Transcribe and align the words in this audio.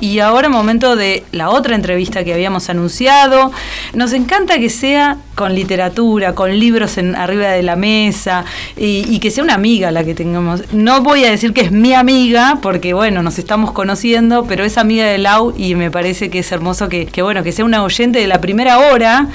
Y 0.00 0.18
ahora 0.20 0.48
momento 0.48 0.96
de 0.96 1.24
la 1.32 1.50
otra 1.50 1.74
entrevista 1.74 2.24
que 2.24 2.34
habíamos 2.34 2.68
anunciado. 2.68 3.52
Nos 3.94 4.12
encanta 4.12 4.58
que 4.58 4.70
sea 4.70 5.18
con 5.38 5.54
literatura, 5.54 6.34
con 6.34 6.58
libros 6.58 6.98
en, 6.98 7.14
arriba 7.14 7.46
de 7.48 7.62
la 7.62 7.76
mesa 7.76 8.44
y, 8.76 9.20
que 9.20 9.30
sea 9.30 9.44
una 9.44 9.54
amiga 9.54 9.92
la 9.92 10.02
que 10.02 10.14
tengamos. 10.14 10.62
No 10.72 11.00
voy 11.02 11.24
a 11.24 11.30
decir 11.30 11.52
que 11.52 11.60
es 11.60 11.70
mi 11.70 11.94
amiga, 11.94 12.58
porque 12.60 12.92
bueno, 12.92 13.22
nos 13.22 13.38
estamos 13.38 13.70
conociendo, 13.70 14.44
pero 14.46 14.64
es 14.64 14.76
amiga 14.78 15.06
de 15.06 15.18
Lau 15.18 15.54
y 15.56 15.76
me 15.76 15.92
parece 15.92 16.28
que 16.28 16.40
es 16.40 16.50
hermoso 16.50 16.88
que, 16.88 17.08
bueno, 17.22 17.44
que 17.44 17.52
sea 17.52 17.64
una 17.64 17.84
oyente 17.84 18.18
de 18.18 18.26
la 18.26 18.40
primera 18.40 18.78
hora 18.78 19.28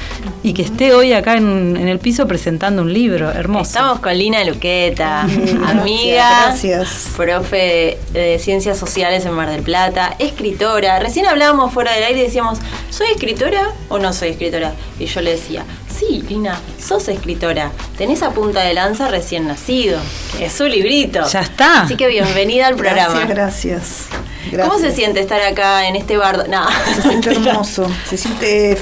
y 0.43 0.54
que 0.54 0.64
esté 0.64 0.93
hoy 0.93 1.14
acá 1.14 1.38
en, 1.38 1.77
el 1.77 2.00
piso 2.00 2.27
presentando 2.27 2.82
un 2.82 2.93
libro. 2.93 3.32
Hermoso. 3.32 3.64
Estamos 3.64 4.00
con 4.00 4.18
Lina 4.18 4.43
Luqueta, 4.43 5.21
amiga, 5.68 6.48
gracias. 6.48 7.11
profe 7.16 7.98
de 8.11 8.39
Ciencias 8.39 8.77
Sociales 8.77 9.25
en 9.25 9.32
Mar 9.32 9.50
del 9.50 9.61
Plata, 9.61 10.16
escritora. 10.20 10.52
Recién 10.99 11.25
hablábamos 11.25 11.73
fuera 11.73 11.91
del 11.93 12.04
aire 12.04 12.20
y 12.20 12.23
decíamos, 12.23 12.59
¿soy 12.89 13.07
escritora 13.07 13.71
o 13.89 13.99
no 13.99 14.13
soy 14.13 14.30
escritora? 14.30 14.73
Y 14.99 15.05
yo 15.05 15.21
le 15.21 15.31
decía, 15.31 15.66
sí, 15.94 16.23
Lina, 16.27 16.59
sos 16.80 17.07
escritora. 17.07 17.71
Tenés 17.98 18.21
a 18.23 18.31
punta 18.31 18.61
de 18.61 18.73
lanza 18.73 19.08
recién 19.08 19.47
nacido, 19.47 19.99
es 20.39 20.53
su 20.53 20.66
librito. 20.66 21.27
Ya 21.27 21.41
está. 21.41 21.81
Así 21.81 21.95
que 21.95 22.08
bienvenida 22.08 22.67
al 22.67 22.75
programa. 22.75 23.25
Gracias, 23.25 24.09
gracias. 24.49 24.67
¿Cómo 24.67 24.77
se 24.77 24.91
siente 24.91 25.20
estar 25.20 25.41
acá 25.41 25.88
en 25.88 25.95
este 25.95 26.17
bardo? 26.17 26.45
No. 26.47 26.66
Se 26.95 27.02
siente 27.02 27.31
hermoso, 27.35 27.89
se 28.08 28.17
siente 28.17 28.77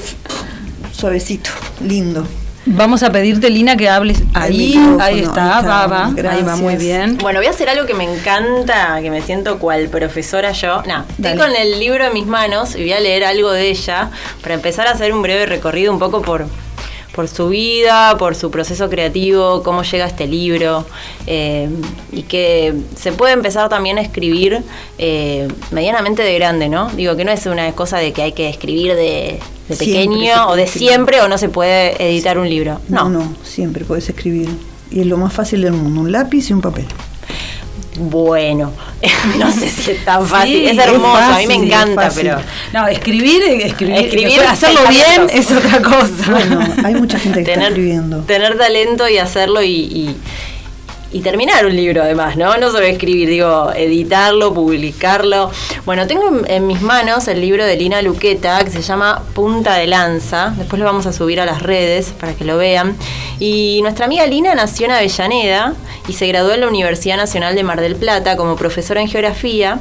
suavecito, 0.92 1.50
lindo. 1.80 2.26
Vamos 2.64 3.02
a 3.02 3.10
pedirte, 3.10 3.50
Lina, 3.50 3.76
que 3.76 3.88
hables 3.88 4.22
ahí. 4.34 4.74
Ahí 5.00 5.20
está, 5.20 5.60
va, 5.62 5.86
va. 5.86 6.06
Ahí 6.30 6.42
va 6.42 6.56
muy 6.56 6.76
bien. 6.76 7.18
Bueno, 7.18 7.40
voy 7.40 7.46
a 7.46 7.50
hacer 7.50 7.68
algo 7.68 7.86
que 7.86 7.94
me 7.94 8.04
encanta, 8.04 9.00
que 9.02 9.10
me 9.10 9.20
siento 9.20 9.58
cual 9.58 9.88
profesora 9.88 10.52
yo. 10.52 10.82
No, 10.86 11.04
estoy 11.16 11.36
con 11.36 11.54
el 11.56 11.80
libro 11.80 12.04
en 12.04 12.12
mis 12.12 12.26
manos 12.26 12.76
y 12.76 12.82
voy 12.82 12.92
a 12.92 13.00
leer 13.00 13.24
algo 13.24 13.50
de 13.50 13.68
ella 13.68 14.10
para 14.42 14.54
empezar 14.54 14.86
a 14.86 14.92
hacer 14.92 15.12
un 15.12 15.22
breve 15.22 15.46
recorrido 15.46 15.92
un 15.92 15.98
poco 15.98 16.22
por, 16.22 16.46
por 17.12 17.26
su 17.26 17.48
vida, 17.48 18.16
por 18.16 18.36
su 18.36 18.50
proceso 18.52 18.88
creativo, 18.88 19.64
cómo 19.64 19.82
llega 19.82 20.06
este 20.06 20.28
libro 20.28 20.86
eh, 21.26 21.68
y 22.12 22.22
que 22.22 22.74
se 22.96 23.10
puede 23.10 23.32
empezar 23.32 23.68
también 23.70 23.98
a 23.98 24.02
escribir 24.02 24.62
eh, 24.98 25.48
medianamente 25.72 26.22
de 26.22 26.34
grande, 26.34 26.68
¿no? 26.68 26.90
Digo 26.90 27.16
que 27.16 27.24
no 27.24 27.32
es 27.32 27.44
una 27.46 27.72
cosa 27.72 27.98
de 27.98 28.12
que 28.12 28.22
hay 28.22 28.32
que 28.32 28.48
escribir 28.48 28.94
de, 28.94 29.40
pequeño 29.76 30.48
o 30.48 30.56
de 30.56 30.66
siempre 30.66 31.20
o 31.20 31.28
no 31.28 31.38
se 31.38 31.48
puede 31.48 32.02
editar 32.02 32.38
un 32.38 32.48
libro. 32.48 32.80
No. 32.88 33.08
no, 33.08 33.20
no, 33.20 33.34
siempre 33.42 33.84
puedes 33.84 34.08
escribir. 34.08 34.48
Y 34.90 35.00
es 35.00 35.06
lo 35.06 35.16
más 35.16 35.32
fácil 35.32 35.62
del 35.62 35.72
mundo, 35.72 36.02
un 36.02 36.12
lápiz 36.12 36.50
y 36.50 36.52
un 36.52 36.60
papel. 36.60 36.86
Bueno, 37.96 38.72
no 39.38 39.52
sé 39.52 39.68
si 39.68 39.90
es 39.90 40.04
tan 40.04 40.26
fácil, 40.26 40.66
es 40.66 40.78
hermoso, 40.78 41.18
a 41.18 41.38
mí 41.38 41.46
me 41.46 41.54
encanta, 41.54 42.10
pero... 42.14 42.38
No, 42.72 42.86
escribir, 42.86 43.42
escribir, 43.42 43.96
escribir 43.96 44.40
hacerlo 44.40 44.80
bien 44.88 45.28
es 45.30 45.50
otra 45.50 45.82
cosa. 45.82 46.30
Bueno, 46.30 46.60
hay 46.84 46.94
mucha 46.94 47.18
gente 47.18 47.44
que 47.44 47.52
está 47.52 47.68
escribiendo. 47.68 48.20
Tener 48.20 48.56
talento 48.56 49.08
y 49.08 49.18
hacerlo 49.18 49.62
y 49.62 49.72
y 49.72 50.16
terminar 51.20 51.66
un 51.66 51.76
libro 51.76 52.02
además, 52.02 52.36
¿no? 52.36 52.56
No 52.56 52.70
solo 52.70 52.86
escribir, 52.86 53.28
digo, 53.28 53.70
editarlo, 53.74 54.54
publicarlo. 54.54 55.50
Bueno, 55.84 56.06
tengo 56.06 56.42
en, 56.46 56.66
mis 56.66 56.80
manos 56.80 57.28
el 57.28 57.40
libro 57.40 57.64
de 57.66 57.76
Lina 57.76 58.00
Luqueta 58.00 58.64
que 58.64 58.70
se 58.70 58.80
llama 58.80 59.22
Punta 59.34 59.74
de 59.74 59.86
Lanza. 59.86 60.54
Después 60.56 60.80
lo 60.80 60.86
vamos 60.86 61.06
a 61.06 61.12
subir 61.12 61.40
a 61.40 61.44
las 61.44 61.62
redes 61.62 62.14
para 62.18 62.34
que 62.34 62.44
lo 62.44 62.56
vean. 62.56 62.96
Y 63.38 63.80
nuestra 63.82 64.06
amiga 64.06 64.26
Lina 64.26 64.54
nació 64.54 64.86
en 64.86 64.92
Avellaneda 64.92 65.74
y 66.08 66.14
se 66.14 66.26
graduó 66.26 66.52
en 66.52 66.60
la 66.60 66.68
Universidad 66.68 67.16
Nacional 67.16 67.54
de 67.54 67.62
Mar 67.62 67.80
del 67.80 67.96
Plata 67.96 68.36
como 68.36 68.56
profesora 68.56 69.00
en 69.00 69.08
geografía. 69.08 69.78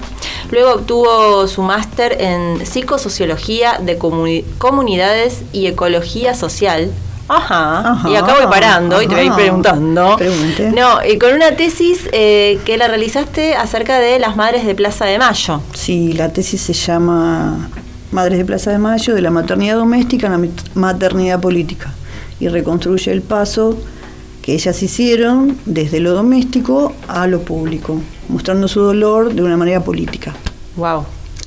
Luego 0.52 0.74
obtuvo 0.74 1.48
su 1.48 1.62
máster 1.62 2.18
en 2.20 2.66
psicosociología 2.66 3.80
de 3.80 3.98
comunidades 3.98 5.44
y 5.54 5.68
ecología 5.68 6.34
social 6.34 6.92
Ajá. 7.28 8.02
y 8.10 8.16
acá 8.16 8.36
voy 8.36 8.48
parando 8.48 9.02
y 9.02 9.08
te 9.08 9.16
voy 9.16 9.30
preguntando. 9.32 10.16
Pregunte. 10.18 10.72
No, 10.72 11.00
y 11.06 11.18
con 11.18 11.34
una 11.34 11.52
tesis 11.56 12.10
eh, 12.12 12.60
que 12.66 12.78
la 12.78 12.88
realizaste 12.88 13.56
acerca 13.56 14.00
de 14.00 14.20
las 14.20 14.36
madres 14.36 14.66
de 14.66 14.76
Plaza 14.76 15.06
de 15.06 15.18
Mayo. 15.18 15.62
Sí, 15.74 16.14
la 16.14 16.34
tesis 16.34 16.62
se 16.62 16.74
llama 16.74 17.70
Madres 18.12 18.38
de 18.38 18.46
Plaza 18.46 18.72
de 18.72 18.78
Mayo, 18.78 19.16
de 19.16 19.22
la 19.22 19.32
maternidad 19.32 19.76
doméstica 19.76 20.28
a 20.28 20.38
la 20.38 20.48
maternidad 20.76 21.40
política. 21.40 21.94
Y 22.40 22.48
reconstruye 22.48 23.12
el 23.12 23.22
paso 23.22 23.78
que 24.42 24.54
ellas 24.54 24.82
hicieron 24.82 25.58
desde 25.66 26.00
lo 26.00 26.14
doméstico 26.14 26.94
a 27.08 27.28
lo 27.28 27.42
público, 27.44 28.02
mostrando 28.28 28.68
su 28.68 28.82
dolor 28.82 29.34
de 29.34 29.44
una 29.44 29.56
manera 29.56 29.84
política. 29.84 30.34
Wow. 30.76 31.06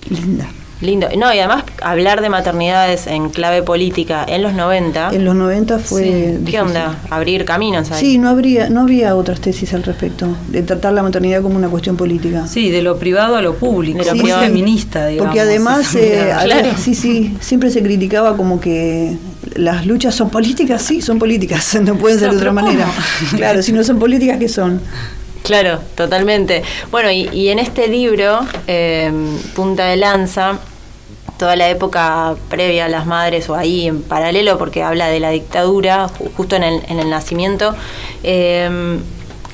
Linda. 0.09 0.47
Lindo. 0.81 1.09
No, 1.17 1.33
y 1.33 1.39
además 1.39 1.65
hablar 1.85 2.23
de 2.23 2.31
maternidades 2.31 3.07
en 3.07 3.29
clave 3.29 3.63
política 3.63 4.25
en 4.27 4.43
los 4.43 4.55
90. 4.55 5.11
En 5.13 5.25
los 5.25 5.35
90 5.35 5.79
fue. 5.79 6.39
¿Qué 6.47 6.61
onda? 6.61 6.99
Abrir 7.11 7.45
caminos 7.45 7.91
ahí. 7.91 8.01
Sí, 8.01 8.19
no, 8.19 8.31
habría, 8.31 8.71
no 8.71 8.81
había 8.81 9.15
otras 9.15 9.41
tesis 9.41 9.75
al 9.75 9.83
respecto, 9.83 10.29
de 10.49 10.63
tratar 10.63 10.95
la 10.95 11.03
maternidad 11.03 11.43
como 11.43 11.57
una 11.57 11.69
cuestión 11.69 11.97
política. 11.97 12.47
Sí, 12.47 12.71
de 12.71 12.83
lo 12.83 12.99
privado 12.99 13.37
a 13.37 13.43
lo 13.43 13.55
público, 13.55 13.99
de 13.99 14.15
lo 14.15 14.27
sí, 14.27 14.33
feminista, 14.33 15.07
digamos. 15.07 15.29
Porque 15.29 15.41
además, 15.41 15.95
eh, 15.95 16.33
sí, 16.79 16.95
sí, 16.95 17.37
siempre 17.41 17.71
se 17.71 17.83
criticaba 17.83 18.37
como 18.37 18.61
que 18.61 19.17
las 19.55 19.87
luchas 19.87 20.15
son 20.15 20.31
políticas, 20.31 20.83
sí, 20.83 21.03
son 21.03 21.19
políticas, 21.19 21.79
no 21.83 21.97
pueden 21.97 22.19
ser 22.19 22.31
de 22.31 22.37
otra 22.37 22.53
manera. 22.53 22.87
Claro, 23.37 23.63
si 23.63 23.73
no 23.73 23.85
son 23.85 23.99
políticas, 23.99 24.39
¿qué 24.39 24.49
son? 24.49 24.81
Claro, 25.43 25.81
totalmente. 25.95 26.63
Bueno, 26.91 27.11
y, 27.11 27.49
en 27.49 27.59
este 27.59 27.89
libro, 27.89 28.41
eh, 28.67 29.13
Punta 29.55 29.87
de 29.87 29.97
Lanza, 29.97 30.59
toda 31.39 31.57
la 31.57 31.69
época 31.69 32.37
previa 32.49 32.87
a 32.87 32.89
las 32.89 33.07
madres 33.07 33.49
o 33.49 33.55
ahí 33.55 33.87
en 33.87 34.03
paralelo 34.03 34.59
porque 34.59 34.83
habla 34.83 35.09
de 35.09 35.21
la 35.21 35.31
dictadura 35.31 36.09
justo 36.37 36.57
en 36.57 36.63
el, 36.63 37.11
nacimiento. 37.11 37.75
Em, 38.23 39.01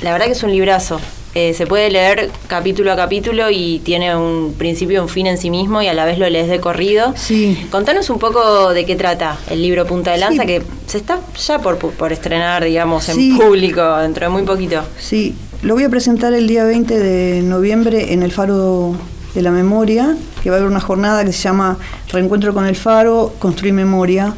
la 0.03 0.13
verdad 0.13 0.27
que 0.27 0.33
es 0.33 0.43
un 0.43 0.53
librazo. 0.53 1.01
Eh, 1.33 1.55
se 1.55 1.65
puede 1.65 1.91
leer 1.91 2.29
capítulo 2.49 2.91
a 2.91 2.97
capítulo 2.97 3.51
y 3.51 3.79
tiene 3.85 4.17
un 4.17 4.53
principio 4.59 4.97
y 4.97 4.99
un 4.99 5.09
fin 5.09 5.29
en 5.29 5.39
sí 5.39 5.49
mismo 5.49 5.81
y 5.81 5.87
a 5.87 5.95
la 5.95 6.05
vez 6.05 6.19
lo 6.19 6.29
lees 6.29 6.49
de 6.49 6.59
corrido. 6.59 7.15
Sí. 7.17 7.67
Contanos 7.71 8.11
un 8.11 8.19
poco 8.19 8.71
de 8.71 8.85
qué 8.85 8.97
trata 8.97 9.39
el 9.49 9.62
libro 9.62 9.87
Punta 9.87 10.11
de 10.11 10.19
Lanza, 10.19 10.45
que 10.45 10.62
se 10.87 10.99
está 10.99 11.21
ya 11.47 11.61
por, 11.61 11.79
por 11.79 12.12
estrenar, 12.12 12.65
digamos, 12.65 13.09
en 13.09 13.37
público 13.39 13.99
dentro 13.99 14.27
de 14.27 14.31
muy 14.31 14.43
poquito. 14.43 14.83
Sí, 14.99 15.37
lo 15.62 15.75
voy 15.75 15.85
a 15.85 15.89
presentar 15.89 16.33
el 16.33 16.49
día 16.49 16.65
20 16.65 16.99
de 16.99 17.43
noviembre 17.43 18.12
en 18.12 18.25
el 18.25 18.33
Faro 18.33 18.97
de 19.35 19.43
la 19.43 19.51
Memoria, 19.51 20.17
que 20.43 20.51
va 20.51 20.57
a 20.57 20.59
haber 20.59 20.71
una 20.71 20.81
jornada 20.81 21.25
que 21.25 21.33
se 21.33 21.43
llama 21.43 21.79
Reencuentro 22.13 22.53
con 22.55 22.67
el 22.67 22.77
Faro, 22.77 23.33
Construir 23.39 23.75
Memoria. 23.75 24.35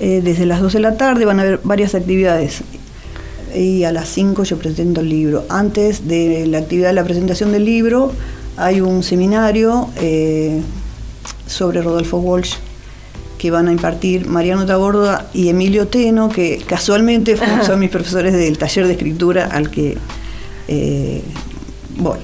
Eh, 0.00 0.22
desde 0.24 0.46
las 0.46 0.60
2 0.60 0.72
de 0.72 0.80
la 0.80 0.96
tarde 0.96 1.26
van 1.26 1.40
a 1.40 1.42
haber 1.42 1.60
varias 1.62 1.94
actividades 1.94 2.62
y 3.54 3.84
a 3.84 3.92
las 3.92 4.08
5 4.08 4.44
yo 4.44 4.58
presento 4.58 5.00
el 5.00 5.08
libro. 5.08 5.44
Antes 5.48 6.08
de 6.08 6.46
la 6.46 6.58
actividad 6.58 6.88
de 6.88 6.94
la 6.94 7.04
presentación 7.04 7.52
del 7.52 7.64
libro 7.64 8.12
hay 8.56 8.80
un 8.80 9.02
seminario 9.02 9.88
eh, 9.96 10.60
sobre 11.46 11.82
Rodolfo 11.82 12.18
Walsh 12.18 12.54
que 13.38 13.50
van 13.50 13.68
a 13.68 13.72
impartir 13.72 14.26
Mariano 14.26 14.66
Tagorda 14.66 15.28
y 15.32 15.48
Emilio 15.48 15.88
Teno, 15.88 16.28
que 16.28 16.62
casualmente 16.66 17.36
son 17.66 17.80
mis 17.80 17.90
profesores 17.90 18.32
del 18.34 18.58
taller 18.58 18.86
de 18.86 18.92
escritura 18.92 19.46
al 19.46 19.70
que 19.70 19.96
eh, 20.68 21.22
voy 21.96 22.18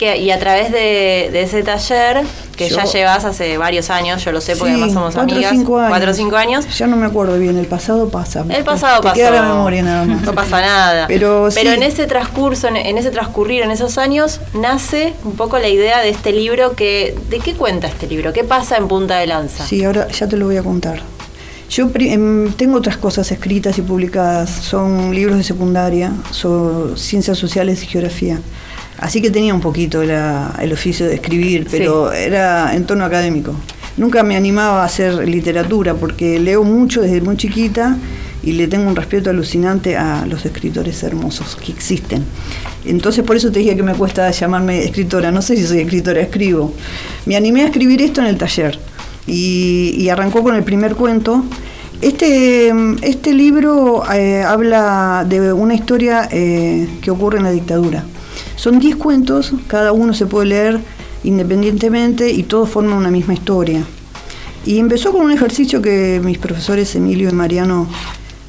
y 0.00 0.30
a 0.30 0.38
través 0.38 0.72
de, 0.72 1.42
ese 1.42 1.62
taller, 1.62 2.22
que 2.56 2.68
ya 2.68 2.84
llevas 2.84 3.24
hace 3.24 3.58
varios 3.58 3.90
años, 3.90 4.24
yo 4.24 4.32
lo 4.32 4.40
sé 4.40 4.56
porque 4.56 4.72
además 4.72 4.92
somos 4.92 5.14
cuatro 5.14 5.34
amigas. 5.34 5.52
O 5.52 6.14
cinco 6.14 6.36
años. 6.36 6.66
Ya 6.76 6.86
no 6.86 6.96
me 6.96 7.06
acuerdo 7.06 7.38
bien, 7.38 7.58
el 7.58 7.66
pasado 7.66 8.08
pasa. 8.08 8.44
El 8.48 8.64
pasado 8.64 9.02
pasa. 9.02 9.14
Queda 9.14 9.30
la 9.30 9.42
memoria 9.42 9.82
nada 9.82 10.04
más. 10.04 10.22
No 10.22 10.32
pasa 10.32 10.60
nada. 10.60 11.06
Pero, 11.06 11.48
Pero 11.54 11.72
en 11.72 11.82
ese 11.82 12.06
transcurso, 12.06 12.68
en, 12.68 12.98
ese 12.98 13.10
transcurrir, 13.10 13.62
en 13.62 13.70
esos 13.70 13.98
años, 13.98 14.40
nace 14.54 15.12
un 15.24 15.36
poco 15.36 15.58
la 15.58 15.68
idea 15.68 16.00
de 16.00 16.08
este 16.08 16.32
libro 16.32 16.74
que. 16.74 17.16
¿De 17.28 17.38
qué 17.38 17.54
cuenta 17.54 17.86
este 17.86 18.06
libro? 18.06 18.32
¿Qué 18.32 18.44
pasa 18.44 18.76
en 18.76 18.88
Punta 18.88 19.18
de 19.18 19.26
Lanza? 19.26 19.66
Sí, 19.66 19.84
ahora 19.84 20.08
ya 20.08 20.26
te 20.26 20.36
lo 20.36 20.46
voy 20.46 20.56
a 20.56 20.62
contar. 20.62 21.00
Yo 21.70 21.88
em, 21.94 22.52
tengo 22.54 22.78
otras 22.78 22.96
cosas 22.96 23.30
escritas 23.30 23.78
y 23.78 23.82
publicadas, 23.82 24.50
son 24.50 25.14
libros 25.14 25.36
de 25.36 25.44
secundaria, 25.44 26.12
son 26.32 26.98
ciencias 26.98 27.38
sociales 27.38 27.84
y 27.84 27.86
geografía. 27.86 28.40
Así 29.00 29.22
que 29.22 29.30
tenía 29.30 29.54
un 29.54 29.62
poquito 29.62 30.02
el 30.02 30.72
oficio 30.72 31.06
de 31.06 31.14
escribir, 31.14 31.66
pero 31.70 32.12
era 32.12 32.74
en 32.74 32.84
tono 32.84 33.04
académico. 33.04 33.54
Nunca 33.96 34.22
me 34.22 34.36
animaba 34.36 34.82
a 34.82 34.84
hacer 34.84 35.26
literatura 35.26 35.94
porque 35.94 36.38
leo 36.38 36.62
mucho 36.64 37.00
desde 37.00 37.20
muy 37.22 37.36
chiquita 37.36 37.96
y 38.42 38.52
le 38.52 38.68
tengo 38.68 38.88
un 38.88 38.96
respeto 38.96 39.30
alucinante 39.30 39.96
a 39.96 40.26
los 40.26 40.44
escritores 40.44 41.02
hermosos 41.02 41.56
que 41.56 41.72
existen. 41.72 42.24
Entonces 42.84 43.24
por 43.24 43.36
eso 43.36 43.50
te 43.50 43.60
dije 43.60 43.74
que 43.74 43.82
me 43.82 43.94
cuesta 43.94 44.30
llamarme 44.30 44.84
escritora. 44.84 45.30
No 45.30 45.40
sé 45.40 45.56
si 45.56 45.66
soy 45.66 45.80
escritora, 45.80 46.20
escribo. 46.20 46.74
Me 47.24 47.36
animé 47.36 47.62
a 47.62 47.66
escribir 47.66 48.02
esto 48.02 48.20
en 48.20 48.26
el 48.26 48.36
taller 48.36 48.78
y, 49.26 50.08
arrancó 50.10 50.42
con 50.42 50.56
el 50.56 50.62
primer 50.62 50.94
cuento. 50.94 51.44
Este, 52.02 52.72
este 53.02 53.34
libro 53.34 54.02
eh, 54.12 54.42
habla 54.42 55.24
de 55.28 55.52
una 55.52 55.74
historia 55.74 56.28
eh, 56.30 56.86
que 57.02 57.10
ocurre 57.10 57.38
en 57.38 57.44
la 57.44 57.50
dictadura. 57.50 58.04
Son 58.60 58.78
10 58.78 58.96
cuentos, 58.96 59.54
cada 59.68 59.90
uno 59.92 60.12
se 60.12 60.26
puede 60.26 60.48
leer 60.48 60.80
independientemente 61.24 62.30
y 62.30 62.42
todos 62.42 62.68
forman 62.68 62.92
una 62.92 63.10
misma 63.10 63.32
historia. 63.32 63.82
Y 64.66 64.78
empezó 64.78 65.12
con 65.12 65.22
un 65.22 65.30
ejercicio 65.30 65.80
que 65.80 66.20
mis 66.22 66.36
profesores 66.36 66.94
Emilio 66.94 67.30
y 67.30 67.32
Mariano 67.32 67.88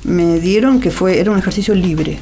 me 0.03 0.37
dieron, 0.41 0.81
que 0.81 0.91
fue 0.91 1.21
era 1.21 1.31
un 1.31 1.37
ejercicio 1.37 1.73
libre. 1.75 2.19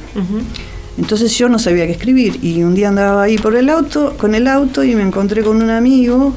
Entonces 0.98 1.36
yo 1.36 1.48
no 1.48 1.58
sabía 1.58 1.84
qué 1.86 1.90
escribir 1.90 2.38
y 2.44 2.62
un 2.62 2.76
día 2.76 2.90
andaba 2.90 3.24
ahí 3.24 3.36
por 3.38 3.56
el 3.56 3.68
auto, 3.68 4.14
con 4.16 4.36
el 4.36 4.46
auto 4.46 4.84
y 4.84 4.94
me 4.94 5.02
encontré 5.02 5.42
con 5.42 5.60
un 5.60 5.70
amigo 5.70 6.32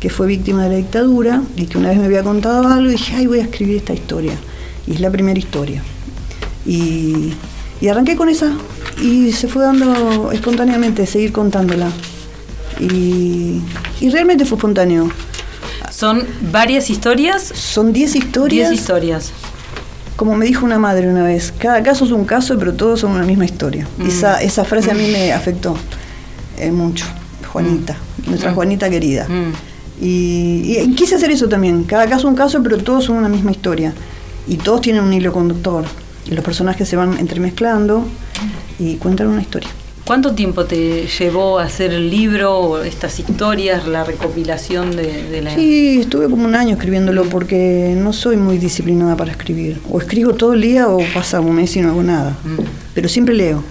que 0.00 0.08
fue 0.08 0.26
víctima 0.26 0.62
de 0.62 0.70
la 0.70 0.76
dictadura 0.76 1.42
y 1.54 1.66
que 1.66 1.76
una 1.76 1.90
vez 1.90 1.98
me 1.98 2.06
había 2.06 2.22
contado 2.22 2.66
algo 2.66 2.88
y 2.88 2.92
dije, 2.92 3.14
ay, 3.14 3.26
voy 3.26 3.40
a 3.40 3.42
escribir 3.42 3.76
esta 3.76 3.92
historia. 3.92 4.32
Y 4.86 4.92
es 4.92 5.00
la 5.00 5.10
primera 5.10 5.38
historia. 5.38 5.82
Y, 6.64 7.34
y 7.82 7.88
arranqué 7.88 8.16
con 8.16 8.30
esa 8.30 8.56
y 9.00 9.32
se 9.32 9.48
fue 9.48 9.64
dando 9.64 10.30
espontáneamente, 10.32 11.06
seguir 11.06 11.32
contándola. 11.32 11.88
Y, 12.80 13.60
y 14.00 14.10
realmente 14.10 14.44
fue 14.44 14.56
espontáneo. 14.56 15.10
¿Son 15.90 16.24
varias 16.52 16.90
historias? 16.90 17.42
Son 17.42 17.92
10 17.92 18.16
historias. 18.16 18.70
10 18.70 18.80
historias. 18.80 19.32
Como 20.16 20.34
me 20.36 20.46
dijo 20.46 20.64
una 20.64 20.78
madre 20.78 21.08
una 21.08 21.24
vez, 21.24 21.52
cada 21.56 21.82
caso 21.82 22.04
es 22.04 22.10
un 22.10 22.24
caso, 22.24 22.58
pero 22.58 22.74
todos 22.74 23.00
son 23.00 23.12
una 23.12 23.24
misma 23.24 23.44
historia. 23.44 23.86
Mm. 23.98 24.06
Esa, 24.08 24.42
esa 24.42 24.64
frase 24.64 24.90
a 24.90 24.94
mí 24.94 25.08
me 25.10 25.32
afectó 25.32 25.76
eh, 26.58 26.70
mucho. 26.70 27.04
Juanita, 27.52 27.96
nuestra 28.26 28.50
Mm. 28.50 28.54
Juanita 28.54 28.90
querida. 28.90 29.28
Mm. 29.28 29.52
Y, 30.04 30.78
y 30.80 30.94
quise 30.96 31.14
hacer 31.14 31.30
eso 31.30 31.48
también. 31.48 31.84
Cada 31.84 32.04
caso 32.06 32.18
es 32.18 32.24
un 32.24 32.34
caso, 32.34 32.62
pero 32.62 32.78
todos 32.78 33.04
son 33.04 33.16
una 33.16 33.28
misma 33.28 33.52
historia. 33.52 33.92
Y 34.48 34.56
todos 34.56 34.80
tienen 34.80 35.04
un 35.04 35.12
hilo 35.12 35.32
conductor. 35.32 35.84
Y 36.26 36.32
los 36.32 36.44
personajes 36.44 36.88
se 36.88 36.96
van 36.96 37.18
entremezclando 37.18 38.04
y 38.78 38.96
cuentan 38.96 39.28
una 39.28 39.40
historia. 39.42 39.68
¿Cuánto 40.04 40.34
tiempo 40.34 40.66
te 40.66 41.06
llevó 41.06 41.58
a 41.58 41.64
hacer 41.64 41.90
el 41.94 42.10
libro, 42.10 42.82
estas 42.84 43.18
historias, 43.20 43.86
la 43.86 44.04
recopilación 44.04 44.94
de, 44.94 45.30
de 45.30 45.40
la... 45.40 45.54
Sí, 45.54 46.00
estuve 46.00 46.28
como 46.28 46.44
un 46.44 46.54
año 46.54 46.74
escribiéndolo 46.74 47.24
porque 47.24 47.94
no 47.96 48.12
soy 48.12 48.36
muy 48.36 48.58
disciplinada 48.58 49.16
para 49.16 49.30
escribir. 49.30 49.80
O 49.90 49.98
escribo 49.98 50.34
todo 50.34 50.52
el 50.52 50.60
día 50.60 50.88
o 50.88 50.98
pasa 51.14 51.40
un 51.40 51.54
mes 51.54 51.74
y 51.76 51.80
no 51.80 51.88
hago 51.88 52.02
nada. 52.02 52.36
Mm. 52.44 52.60
Pero 52.92 53.08
siempre 53.08 53.34
leo. 53.34 53.64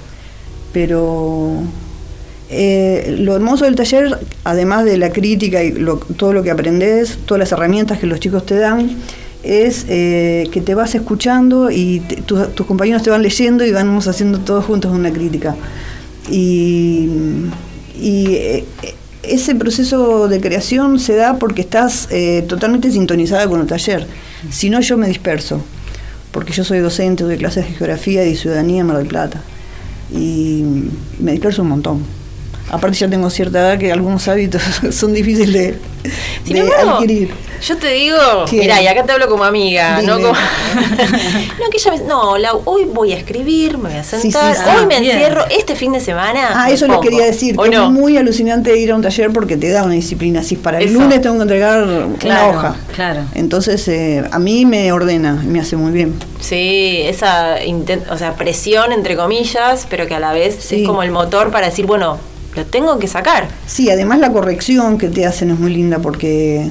Pero 0.74 1.62
eh, 2.50 3.16
lo 3.20 3.36
hermoso 3.36 3.66
del 3.66 3.76
taller, 3.76 4.18
además 4.44 4.86
de 4.86 4.98
la 4.98 5.12
crítica 5.12 5.64
y 5.64 5.72
lo- 5.72 5.98
todo 5.98 6.34
lo 6.34 6.42
que 6.42 6.50
aprendes, 6.50 7.18
todas 7.26 7.40
las 7.40 7.52
herramientas 7.52 8.00
que 8.00 8.08
los 8.08 8.20
chicos 8.20 8.44
te 8.46 8.56
dan, 8.56 8.90
es 9.44 9.86
eh, 9.90 10.48
que 10.52 10.62
te 10.62 10.74
vas 10.76 10.96
escuchando 10.96 11.70
y 11.70 12.00
te- 12.02 12.18
tus- 12.22 12.48
compañeros 12.66 13.04
te 13.04 13.10
van 13.10 13.22
leyendo 13.22 13.66
y 13.66 13.72
vamos 13.72 14.08
haciendo 14.08 14.40
todos 14.40 14.66
juntos 14.66 14.92
una 14.92 15.12
crítica. 15.12 15.56
Y, 16.32 17.10
y, 18.00 18.26
eh, 18.36 18.66
ese 19.24 19.56
proceso 19.56 20.28
de 20.28 20.42
creación 20.42 21.00
se 21.00 21.16
da 21.16 21.38
porque 21.40 21.62
estás 21.62 22.08
eh, 22.12 22.44
totalmente 22.48 22.92
sintonizada 22.92 23.48
con 23.48 23.62
el 23.62 23.68
taller. 23.68 24.06
Si 24.50 24.70
no, 24.70 24.82
yo 24.82 24.98
me 24.98 25.08
disperso, 25.08 25.62
porque 26.32 26.52
yo 26.52 26.64
soy 26.66 26.80
docente, 26.80 27.24
doy 27.24 27.38
clases 27.38 27.66
de 27.66 27.72
geografía 27.74 28.26
y 28.26 28.36
ciudadanía 28.36 28.82
en 28.82 28.88
Mar 28.88 28.98
del 28.98 29.08
Plata. 29.08 29.42
Y 30.14 30.64
me 31.20 31.32
disperso 31.32 31.62
un 31.62 31.70
montón. 31.70 32.00
Aparte 32.72 32.98
ya 32.98 33.08
tengo 33.10 33.30
cierta 33.30 33.60
edad 33.60 33.78
que 33.78 33.92
algunos 33.92 34.28
hábitos 34.28 34.62
son 34.92 35.14
difíciles 35.14 35.54
de, 35.54 35.78
Sin 36.44 36.54
de 36.56 36.60
embargo, 36.62 36.92
adquirir. 36.92 37.30
yo 37.62 37.78
te 37.78 37.88
digo, 37.90 38.18
¿Qué? 38.50 38.58
mira, 38.58 38.82
y 38.82 38.88
acá 38.88 39.04
te 39.04 39.12
hablo 39.12 39.28
como 39.28 39.44
amiga, 39.44 40.02
no 40.02 40.16
como. 40.16 40.30
no, 40.34 41.70
que 41.70 41.78
ella 41.78 41.92
me- 41.92 42.04
no, 42.08 42.38
Lau, 42.38 42.62
hoy 42.66 42.86
voy 42.86 43.14
a 43.14 43.18
escribir, 43.18 43.78
me 43.78 43.90
voy 43.90 44.00
a 44.00 44.04
sí, 44.04 44.18
sentar, 44.22 44.56
sí. 44.56 44.62
hoy 44.80 44.86
me 44.88 45.00
bien. 45.02 45.18
encierro, 45.18 45.46
este 45.52 45.76
fin 45.76 45.92
de 45.92 46.00
semana. 46.00 46.50
Ah, 46.56 46.72
eso 46.72 46.88
les 46.88 46.96
pongo. 46.98 47.02
quería 47.10 47.26
decir, 47.26 47.56
¿O 47.60 47.64
que 47.64 47.70
no? 47.70 47.86
es 47.86 47.92
muy 47.92 48.18
alucinante 48.18 48.76
ir 48.78 48.92
a 48.92 48.96
un 48.96 49.02
taller 49.04 49.32
porque 49.32 49.56
te 49.56 49.70
da 49.70 49.84
una 49.84 49.94
disciplina. 49.94 50.42
Si 50.42 50.56
para 50.56 50.80
el 50.80 50.90
Eso. 50.90 51.00
lunes 51.00 51.22
tengo 51.22 51.36
que 51.36 51.42
entregar 51.44 51.84
una 51.84 52.18
Claro, 52.18 52.58
hoja. 52.58 52.76
claro. 52.96 53.22
Entonces, 53.36 53.88
eh, 53.88 54.24
a 54.32 54.40
mí 54.40 54.66
me 54.66 54.92
ordena, 54.92 55.40
y 55.44 55.48
me 55.48 55.60
hace 55.60 55.76
muy 55.76 55.92
bien. 55.92 56.16
Sí, 56.40 57.02
esa 57.06 57.58
o 58.10 58.18
sea, 58.18 58.34
presión 58.36 58.92
entre 58.94 59.16
comillas, 59.16 59.86
pero 59.90 60.08
que 60.08 60.16
a 60.16 60.20
la 60.20 60.34
vez 60.34 60.56
Sí. 60.60 60.82
es 60.82 60.88
como 60.88 61.04
el 61.04 61.12
motor 61.12 61.52
para 61.52 61.68
decir, 61.68 61.86
bueno, 61.86 62.18
lo 62.56 62.66
tengo 62.66 63.00
que 63.00 63.08
sacar. 63.08 63.48
Sí, 63.66 63.90
además 63.90 64.20
la 64.20 64.32
corrección 64.32 64.98
que 64.98 65.10
te 65.10 65.26
hacen 65.26 65.52
es 65.52 65.60
muy 65.60 65.74
linda 65.74 66.00
porque 66.00 66.70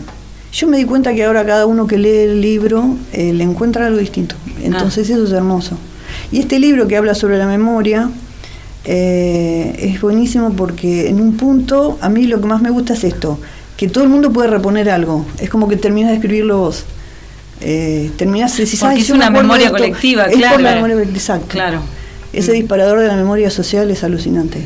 yo 0.53 0.67
me 0.69 0.77
di 0.77 0.85
cuenta 0.85 1.15
que 1.15 1.25
ahora 1.25 1.45
cada 1.45 1.67
uno 1.67 1.87
que 1.87 1.99
lee 1.99 2.19
el 2.25 2.41
libro 2.41 2.97
eh, 3.13 3.33
le 3.33 3.45
encuentra 3.45 3.87
algo 3.87 3.99
distinto. 3.99 4.35
Entonces 4.63 5.09
eso 5.11 5.25
es 5.25 5.33
hermoso. 5.33 5.77
Y 6.31 6.41
este 6.41 6.59
libro 6.59 6.87
que 6.89 6.97
habla 6.97 7.15
sobre 7.15 7.39
la 7.39 7.47
memoria 7.47 8.11
eh, 8.85 9.75
es 9.79 10.01
buenísimo 10.01 10.53
porque 10.55 11.09
en 11.09 11.21
un 11.21 11.37
punto 11.37 11.99
a 12.01 12.09
mí 12.09 12.27
lo 12.27 12.41
que 12.41 12.47
más 12.47 12.61
me 12.61 12.71
gusta 12.71 12.95
es 12.95 13.05
esto, 13.05 13.39
que 13.77 13.89
todo 13.89 14.05
el 14.05 14.11
mundo 14.11 14.33
puede 14.33 14.49
reponer 14.49 14.91
algo. 14.91 15.25
Es 15.39 15.49
como 15.51 15.69
que 15.69 15.77
terminas 15.77 16.11
de 16.11 16.17
escribirlo 16.17 16.59
vos. 16.59 16.85
Eh, 17.61 18.11
terminás 18.17 18.57
decís, 18.57 18.81
Porque 18.81 18.97
"Ay, 18.97 19.03
es 19.03 19.11
una 19.11 19.31
memoria 19.31 19.57
de 19.59 19.65
esto". 19.67 19.79
colectiva, 19.79 20.25
es 20.25 20.37
claro. 20.37 20.55
Por 20.55 20.63
la 20.63 20.75
memoria 20.75 20.97
exacto. 21.03 21.47
Claro. 21.49 21.81
Ese 22.33 22.53
disparador 22.53 22.99
de 22.99 23.07
la 23.09 23.15
memoria 23.15 23.51
social 23.51 23.91
es 23.91 24.03
alucinante. 24.05 24.65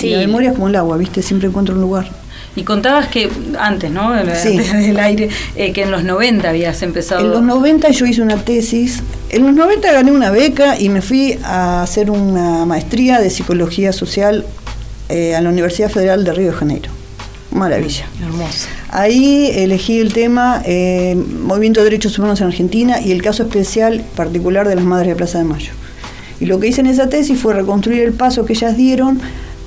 Sí. 0.00 0.10
La 0.10 0.18
memoria 0.18 0.50
es 0.50 0.54
como 0.54 0.68
el 0.68 0.76
agua, 0.76 0.96
¿viste? 0.96 1.22
Siempre 1.22 1.48
encuentra 1.48 1.74
un 1.74 1.80
lugar. 1.80 2.08
Y 2.56 2.64
contabas 2.64 3.06
que 3.08 3.30
antes, 3.58 3.90
¿no? 3.90 4.12
Sí. 4.34 4.58
Antes 4.58 4.72
del 4.72 4.98
aire, 4.98 5.28
eh, 5.54 5.72
que 5.72 5.82
en 5.82 5.90
los 5.90 6.02
90 6.02 6.48
habías 6.48 6.82
empezado. 6.82 7.20
En 7.20 7.30
los 7.30 7.42
90 7.42 7.90
yo 7.90 8.06
hice 8.06 8.22
una 8.22 8.36
tesis. 8.36 9.02
En 9.28 9.46
los 9.46 9.54
90 9.54 9.92
gané 9.92 10.10
una 10.10 10.30
beca 10.30 10.78
y 10.78 10.88
me 10.88 11.00
fui 11.00 11.38
a 11.44 11.82
hacer 11.82 12.10
una 12.10 12.66
maestría 12.66 13.20
de 13.20 13.30
psicología 13.30 13.92
social 13.92 14.44
eh, 15.08 15.36
a 15.36 15.40
la 15.40 15.48
Universidad 15.50 15.90
Federal 15.90 16.24
de 16.24 16.32
Río 16.32 16.50
de 16.50 16.56
Janeiro. 16.56 16.90
Maravilla. 17.52 18.06
Hermoso. 18.22 18.68
Ahí 18.90 19.50
elegí 19.54 19.98
el 19.98 20.12
tema 20.12 20.62
eh, 20.64 21.16
Movimiento 21.16 21.80
de 21.80 21.84
Derechos 21.84 22.18
Humanos 22.18 22.40
en 22.40 22.48
Argentina 22.48 23.00
y 23.00 23.12
el 23.12 23.22
caso 23.22 23.42
especial 23.42 24.04
particular 24.16 24.68
de 24.68 24.76
las 24.76 24.84
Madres 24.84 25.08
de 25.08 25.16
Plaza 25.16 25.38
de 25.38 25.44
Mayo. 25.44 25.72
Y 26.40 26.46
lo 26.46 26.58
que 26.58 26.68
hice 26.68 26.80
en 26.80 26.86
esa 26.86 27.08
tesis 27.08 27.38
fue 27.38 27.54
reconstruir 27.54 28.02
el 28.02 28.12
paso 28.12 28.44
que 28.44 28.54
ellas 28.54 28.76
dieron 28.76 29.20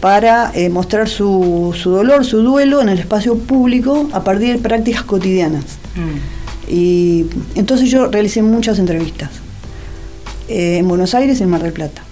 para 0.04 0.52
eh, 0.54 0.68
mostrar 0.68 1.08
su, 1.08 1.74
su 1.82 1.92
dolor, 1.92 2.26
su 2.26 2.40
duelo 2.44 2.82
en 2.82 2.90
el 2.90 3.00
espacio 3.00 3.38
público 3.38 4.10
a 4.12 4.22
partir 4.22 4.52
de 4.52 4.60
prácticas 4.60 5.04
cotidianas. 5.04 5.64
Mm. 5.96 6.70
Y 6.70 7.26
entonces 7.56 7.90
yo 7.90 8.08
realicé 8.08 8.42
muchas 8.42 8.80
entrevistas 8.80 9.30
eh, 10.50 10.80
en 10.80 10.90
Buenos 10.90 11.16
Aires 11.16 11.40
y 11.40 11.44
en 11.44 11.50
Mar 11.50 11.64
del 11.64 11.72
Plata. 11.72 12.04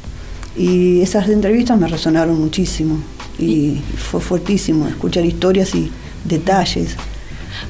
Y 0.55 1.01
esas 1.01 1.27
entrevistas 1.27 1.77
me 1.77 1.89
resonaron 1.89 2.39
muchísimo 2.39 2.97
y 3.37 3.81
fue 3.97 4.21
fuertísimo 4.21 4.87
escuchar 4.87 5.25
historias 5.25 5.75
y 5.75 5.91
detalles. 6.23 6.95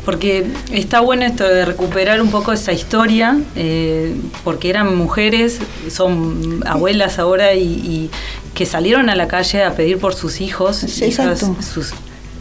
Porque 0.05 0.45
está 0.71 0.99
bueno 0.99 1.25
esto 1.25 1.43
de 1.43 1.65
recuperar 1.65 2.21
un 2.21 2.29
poco 2.31 2.51
esa 2.53 2.71
historia, 2.73 3.37
eh, 3.55 4.15
porque 4.43 4.69
eran 4.69 4.95
mujeres, 4.95 5.59
son 5.89 6.61
abuelas 6.65 7.19
ahora 7.19 7.53
y, 7.55 7.61
y 7.63 8.09
que 8.53 8.65
salieron 8.65 9.09
a 9.09 9.15
la 9.15 9.27
calle 9.27 9.63
a 9.63 9.75
pedir 9.75 9.97
por 9.97 10.13
sus 10.13 10.41
hijos, 10.41 10.77
Sí, 10.77 11.05
hijas, 11.05 11.41
exacto. 11.41 11.55
sus, 11.63 11.93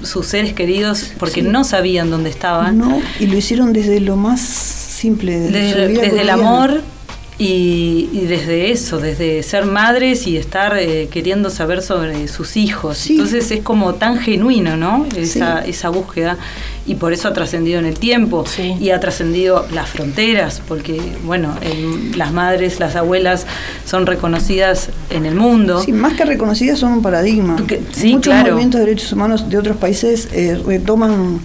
sus 0.03 0.27
seres 0.27 0.55
queridos, 0.55 1.13
porque 1.19 1.43
Sí. 1.43 1.47
no 1.49 1.63
sabían 1.65 2.11
dónde 2.11 2.31
estaban. 2.31 2.79
No, 2.79 3.01
y 3.21 3.27
lo 3.27 3.37
hicieron 3.37 3.73
desde 3.73 4.01
lo 4.01 4.17
más 4.17 4.41
simple, 4.41 5.39
desde, 5.39 5.89
Desde, 5.89 6.21
el 6.23 6.31
amor 6.31 6.83
y, 7.39 8.11
y 8.13 8.27
desde 8.27 8.71
eso, 8.71 8.99
desde 8.99 9.43
ser 9.43 9.65
madres 9.65 10.27
y 10.27 10.37
estar 10.37 10.77
eh, 10.79 11.09
queriendo 11.11 11.49
saber 11.49 11.81
sobre 11.81 12.29
sus 12.29 12.57
hijos. 12.59 12.99
Sí. 12.99 13.13
Entonces 13.15 13.51
es 13.51 13.63
como 13.63 13.95
tan 13.95 14.19
genuino, 14.19 14.77
¿no? 14.77 15.07
Esa, 15.17 15.63
Sí. 15.65 15.71
esa 15.71 15.89
búsqueda. 15.89 16.37
Y 16.91 16.97
por 16.97 17.13
eso 17.13 17.29
ha 17.29 17.33
trascendido 17.33 17.79
en 17.79 17.87
el 17.87 17.99
tiempo 17.99 18.45
Sí. 18.47 18.75
y 18.81 18.91
ha 18.91 18.99
trascendido 18.99 19.65
las 19.73 19.89
fronteras, 19.89 20.61
porque, 20.67 21.01
bueno, 21.25 21.55
el- 21.63 22.19
las 22.19 22.33
madres, 22.33 22.81
las 22.81 22.97
abuelas 22.97 23.47
son 23.87 24.07
reconocidas 24.07 24.89
en 25.11 25.25
el 25.25 25.37
mundo. 25.37 25.83
Sí, 25.85 25.93
más 25.93 26.15
que 26.15 26.25
reconocidas 26.25 26.81
son 26.81 26.93
un 26.95 27.03
paradigma. 27.03 27.57
Sí, 27.93 28.09
Muchos 28.15 28.33
claro. 28.33 28.51
movimientos 28.53 28.81
de 28.81 28.87
derechos 28.87 29.13
humanos 29.13 29.49
de 29.49 29.57
otros 29.59 29.77
países 29.77 30.29
eh, 30.33 30.61
retoman 30.67 31.41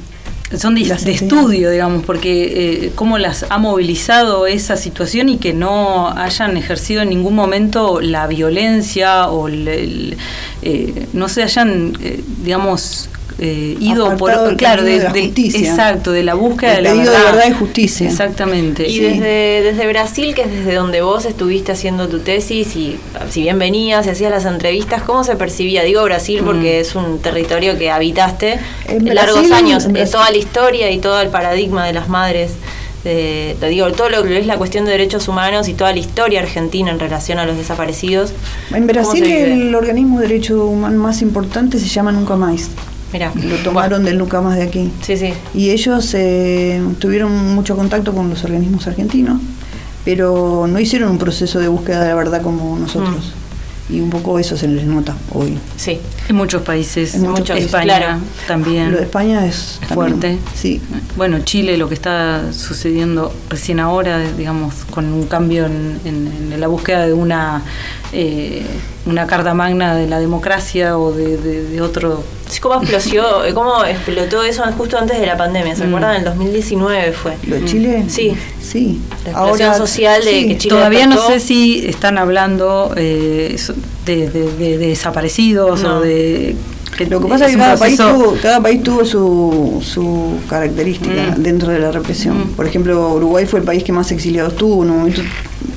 son 0.57 0.75
de, 0.75 0.81
Las 0.85 1.03
de 1.03 1.11
estudio, 1.11 1.69
digamos, 1.69 2.03
porque 2.05 2.85
eh, 2.85 2.91
cómo 2.95 3.17
las 3.17 3.45
ha 3.49 3.57
movilizado 3.57 4.47
esa 4.47 4.77
situación 4.77 5.27
y 5.29 5.37
que 5.37 5.53
no 5.53 6.09
hayan 6.09 6.55
ejercido 6.57 7.01
en 7.01 7.09
ningún 7.09 7.35
momento 7.35 7.99
la 7.99 8.25
violencia 8.27 9.27
o 9.27 9.47
el, 9.47 9.67
el, 9.67 10.17
eh, 10.61 11.07
no 11.13 11.27
se 11.29 11.43
hayan, 11.43 11.93
eh, 12.01 12.21
digamos, 12.43 13.09
eh, 13.37 13.75
ido 13.81 14.05
Apartado 14.05 14.47
por 14.49 14.57
claro 14.57 14.83
de 14.83 14.97
la 14.99 15.11
del- 15.11 15.25
justicia. 15.25 15.59
exacto 15.69 16.11
de 16.13 16.23
la 16.23 16.35
búsqueda 16.35 16.77
El 16.77 16.83
de 16.85 16.89
la 16.89 16.93
verdad. 16.95 17.11
de 17.19 17.23
verdad 17.31 17.45
y 17.49 17.53
justicia. 17.53 18.07
exactamente 18.09 18.87
Y 18.87 18.93
Sí. 18.93 18.99
desde, 19.01 19.61
desde 19.63 19.87
Brasil, 19.87 20.33
que 20.33 20.43
es 20.43 20.51
desde 20.51 20.75
donde 20.75 21.01
vos 21.01 21.25
estuviste 21.25 21.71
haciendo 21.73 22.07
tu 22.07 22.19
tesis, 22.19 22.75
y 22.77 22.97
si 23.29 23.41
bien 23.41 23.59
venías 23.59 24.05
y 24.07 24.09
hacías 24.11 24.31
las 24.31 24.45
entrevistas, 24.45 25.01
¿cómo 25.03 25.23
se 25.25 25.35
percibía? 25.35 25.83
Digo 25.83 26.03
Brasil 26.03 26.41
porque 26.45 26.77
Mm. 26.77 26.81
es 26.81 26.95
un 26.95 27.19
territorio 27.19 27.77
que 27.77 27.91
habitaste 27.91 28.59
En 28.87 29.13
largos 29.13 29.35
Brasil, 29.47 29.53
años, 29.53 29.83
en 29.85 29.89
eh, 29.91 29.93
Brasil. 29.93 30.11
toda 30.13 30.31
la 30.31 30.37
historia 30.37 30.91
y 30.91 30.99
todo 30.99 31.19
el 31.21 31.27
paradigma 31.29 31.85
de 31.85 31.93
las 31.93 32.07
madres. 32.09 32.51
de- 33.03 33.55
digo, 33.69 33.91
todo 33.91 34.09
lo 34.09 34.23
que 34.23 34.39
es 34.39 34.47
la 34.47 34.57
cuestión 34.57 34.85
de 34.85 34.91
derechos 34.91 35.27
humanos 35.27 35.67
y 35.67 35.75
toda 35.75 35.91
la 35.91 35.99
historia 35.99 36.39
argentina 36.39 36.89
en 36.89 36.99
relación 36.99 37.37
a 37.37 37.45
los 37.45 37.55
desaparecidos. 37.55 38.31
En 38.71 38.87
¿Cómo 38.87 38.87
Brasil 38.87 39.23
el 39.25 39.75
organismo 39.75 40.19
de 40.19 40.27
derechos 40.27 40.57
humanos 40.59 40.97
más 40.97 41.21
importante 41.21 41.77
se 41.77 41.87
llama 41.87 42.11
Nunca 42.11 42.35
Más. 42.35 42.69
Mira, 43.15 43.31
Lo 43.35 43.55
tomaron 43.57 44.03
del 44.03 44.17
de 44.55 44.61
aquí. 44.63 44.91
Sí, 45.01 45.15
sí. 45.17 45.33
Y 45.53 45.69
ellos 45.69 46.13
eh, 46.15 46.81
tuvieron 46.99 47.55
mucho 47.55 47.75
contacto 47.75 48.13
con 48.13 48.29
los 48.29 48.43
organismos 48.43 48.85
argentinos, 48.87 49.39
pero 50.03 50.67
no 50.67 50.79
hicieron 50.79 51.11
un 51.11 51.17
proceso 51.17 51.59
de 51.59 51.67
búsqueda 51.67 52.01
de 52.01 52.09
la 52.09 52.15
verdad 52.15 52.41
como 52.41 52.77
nosotros. 52.77 53.33
Y 53.87 53.99
un 53.99 54.09
poco 54.09 54.39
eso 54.39 54.57
se 54.57 54.67
les 54.67 54.85
nota 54.85 55.15
hoy. 55.31 55.59
Sí. 55.77 55.99
En 56.27 56.35
muchos 56.35 56.63
países, 56.63 57.13
En 57.13 57.21
muchos 57.29 57.49
países, 57.49 57.67
España 57.67 57.97
claro. 57.97 58.19
también. 58.47 58.91
Lo 58.91 58.97
de 58.97 59.03
España 59.03 59.45
es 59.45 59.55
Es 59.55 59.79
también- 59.81 59.93
fuerte. 59.95 60.39
Sí. 60.55 60.81
Bueno, 61.15 61.37
Chile, 61.43 61.77
lo 61.77 61.87
que 61.87 61.93
está 61.93 62.51
sucediendo 62.51 63.31
recién 63.47 63.79
ahora, 63.79 64.19
digamos, 64.31 64.73
con 64.89 65.05
un 65.13 65.27
cambio 65.27 65.67
en, 65.67 65.99
en- 66.03 66.51
en 66.53 66.59
la 66.59 66.67
búsqueda 66.67 67.05
de 67.05 67.13
una 67.13 67.61
eh, 68.11 68.65
una 69.05 69.27
carta 69.27 69.53
magna 69.53 69.93
de 69.93 70.07
la 70.07 70.19
democracia 70.19 70.97
o 70.97 71.11
de, 71.11 71.37
de- 71.37 71.65
de 71.69 71.81
otro. 71.81 72.23
¿Cómo 72.61 72.81
explosió, 72.81 73.43
eh, 73.45 73.53
cómo 73.53 73.83
explotó 73.85 74.43
eso 74.43 74.63
justo 74.77 74.97
antes 74.97 75.19
de 75.19 75.25
la 75.25 75.37
pandemia? 75.37 75.75
¿Se 75.75 75.83
Mm. 75.85 75.87
acuerdan? 75.87 76.11
En 76.15 76.17
el 76.19 76.25
2019 76.25 77.11
fue. 77.13 77.33
¿Lo 77.47 77.55
de 77.55 77.65
Chile? 77.65 78.05
Sí. 78.07 78.33
Sí. 78.61 79.01
La 79.25 79.31
explosión 79.31 79.75
social 79.75 80.23
de 80.23 80.47
que 80.47 80.57
Chile 80.57 80.75
Todavía 80.75 81.07
no 81.07 81.17
sé 81.27 81.39
si 81.39 81.85
están 81.87 82.17
hablando 82.17 82.93
eh, 82.97 83.55
de, 84.05 84.29
de- 84.29 84.51
de- 84.51 84.77
de 84.77 84.87
desaparecidos 84.87 85.81
No. 85.83 85.97
o 85.97 85.99
de. 86.01 86.55
Lo 87.09 87.19
que 87.19 87.27
pasa 87.27 87.47
es 87.47 87.51
que 87.51 87.57
cada 87.57 87.75
país, 87.75 87.97
tuvo, 87.97 88.37
cada 88.41 88.61
país 88.61 88.81
tuvo 88.81 89.03
su, 89.03 89.81
su 89.85 90.35
característica 90.49 91.35
Mm. 91.37 91.41
dentro 91.43 91.71
de 91.71 91.79
la 91.79 91.91
represión. 91.91 92.39
Mm. 92.39 92.55
Por 92.55 92.65
ejemplo, 92.67 93.13
Uruguay 93.15 93.45
fue 93.45 93.59
el 93.59 93.65
país 93.65 93.83
que 93.83 93.91
más 93.91 94.11
exiliados 94.13 94.55
tuvo, 94.55 94.83
en 94.85 94.91
un 94.91 94.97
momento 94.99 95.21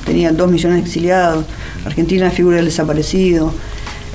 tenía 0.05 0.31
dos 0.31 0.49
millones 0.49 0.77
de 0.77 0.83
exiliados. 0.85 1.43
Argentina 1.85 2.29
figura 2.31 2.57
del 2.57 2.65
desaparecido. 2.65 3.53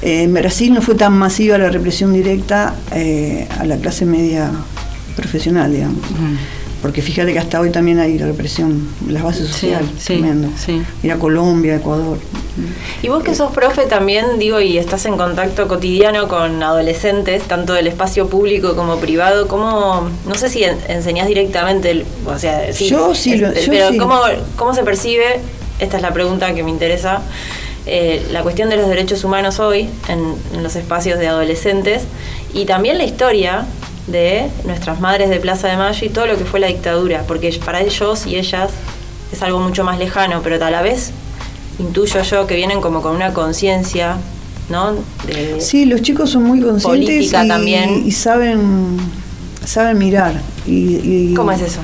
Eh, 0.03 0.23
en 0.23 0.35
Brasil 0.35 0.73
no 0.73 0.83
fue 0.83 0.95
tan 0.95 1.13
masiva 1.15 1.57
la 1.59 1.71
represión 1.71 2.13
directa 2.13 2.75
eh, 2.93 3.47
a 3.59 3.65
la 3.65 3.77
clase 3.77 4.05
media 4.07 4.51
profesional, 5.17 5.73
digamos. 5.73 5.99
Mm. 6.11 6.37
Porque 6.83 7.01
fíjate 7.01 7.33
que 7.33 7.39
hasta 7.39 7.61
hoy 7.61 7.71
también 7.71 7.99
hay 7.99 8.19
represión 8.19 8.87
en 9.07 9.15
las 9.15 9.23
bases 9.23 9.47
Sí, 9.47 9.53
sociales, 9.53 9.89
sí, 9.97 10.05
tremendo. 10.19 10.49
sí. 10.55 10.83
Mira 11.03 11.17
Colombia, 11.19 11.77
Ecuador. 11.77 12.19
Y 13.03 13.09
vos 13.09 13.23
que 13.25 13.35
sos 13.35 13.53
profe 13.53 13.87
también, 13.87 14.39
digo, 14.39 14.61
y 14.61 14.77
estás 14.77 15.07
en 15.07 15.17
contacto 15.17 15.67
cotidiano 15.67 16.29
con 16.29 16.63
adolescentes, 16.63 17.43
tanto 17.45 17.73
del 17.73 17.87
espacio 17.87 18.29
público 18.29 18.77
como 18.77 18.99
privado, 18.99 19.49
¿cómo, 19.49 20.11
no 20.27 20.35
sé 20.35 20.51
si 20.51 20.63
en- 20.65 20.77
enseñás 20.89 21.27
directamente, 21.27 21.91
el- 21.91 22.05
o 22.27 22.39
sea, 22.39 22.71
sí, 22.75 22.89
Yo 22.91 23.15
sí 23.15 23.37
lo- 23.37 23.53
yo 23.55 23.61
pero 23.71 23.91
sí. 23.91 23.97
¿cómo, 23.97 24.21
¿cómo 24.57 24.75
se 24.75 24.83
percibe, 24.83 25.41
esta 25.79 25.97
es 25.97 26.03
la 26.03 26.13
pregunta 26.13 26.55
que 26.55 26.63
me 26.63 26.71
interesa, 26.71 27.23
eh, 27.87 28.26
la 28.33 28.43
cuestión 28.43 28.71
de 28.71 28.76
los 28.76 28.88
derechos 28.88 29.25
humanos 29.25 29.61
hoy 29.61 29.88
en, 30.09 30.35
en 30.55 30.62
los 30.62 30.75
espacios 30.76 31.19
de 31.19 31.29
adolescentes 31.29 32.03
y 32.55 32.64
también 32.64 32.99
la 32.99 33.05
historia 33.05 33.67
de 34.07 34.49
nuestras 34.64 35.00
madres 35.00 35.31
de 35.31 35.37
Plaza 35.41 35.69
de 35.69 35.76
Mayo 35.76 36.07
y 36.07 36.09
todo 36.11 36.26
lo 36.26 36.37
que 36.37 36.45
fue 36.45 36.61
la 36.61 36.67
dictadura, 36.69 37.25
porque 37.26 37.59
para 37.64 37.81
ellos 37.81 38.26
y 38.26 38.37
ellas 38.37 38.71
es 39.33 39.43
algo 39.43 39.59
mucho 39.61 39.83
más 39.85 39.99
lejano, 39.99 40.41
pero 40.43 40.62
a 40.64 40.71
la 40.71 40.83
vez 40.83 41.11
intuyo 41.79 42.23
yo 42.23 42.47
que 42.47 42.55
vienen 42.55 42.81
como 42.81 43.03
con 43.03 43.17
una 43.17 43.33
conciencia, 43.33 44.17
¿no? 44.71 44.93
De- 45.26 45.61
Sí, 45.61 45.87
los 45.87 46.03
chicos 46.03 46.31
son 46.31 46.45
muy 46.45 46.61
conscientes 46.61 47.07
Política 47.09 47.45
y, 47.45 47.49
también. 47.49 48.03
y 48.07 48.12
saben 48.12 48.99
saben 49.64 49.97
mirar. 49.99 50.35
Y, 50.67 51.31
y- 51.31 51.35
¿Cómo 51.35 51.50
es 51.53 51.62
eso? 51.62 51.81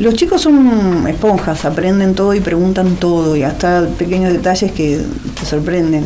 Los 0.00 0.14
chicos 0.14 0.40
son 0.40 1.06
esponjas, 1.06 1.64
aprenden 1.66 2.14
todo 2.14 2.34
y 2.34 2.40
preguntan 2.40 2.96
todo, 2.96 3.36
y 3.36 3.42
hasta 3.42 3.86
pequeños 3.98 4.32
detalles 4.32 4.72
que 4.72 4.98
te 5.38 5.44
sorprenden. 5.46 6.04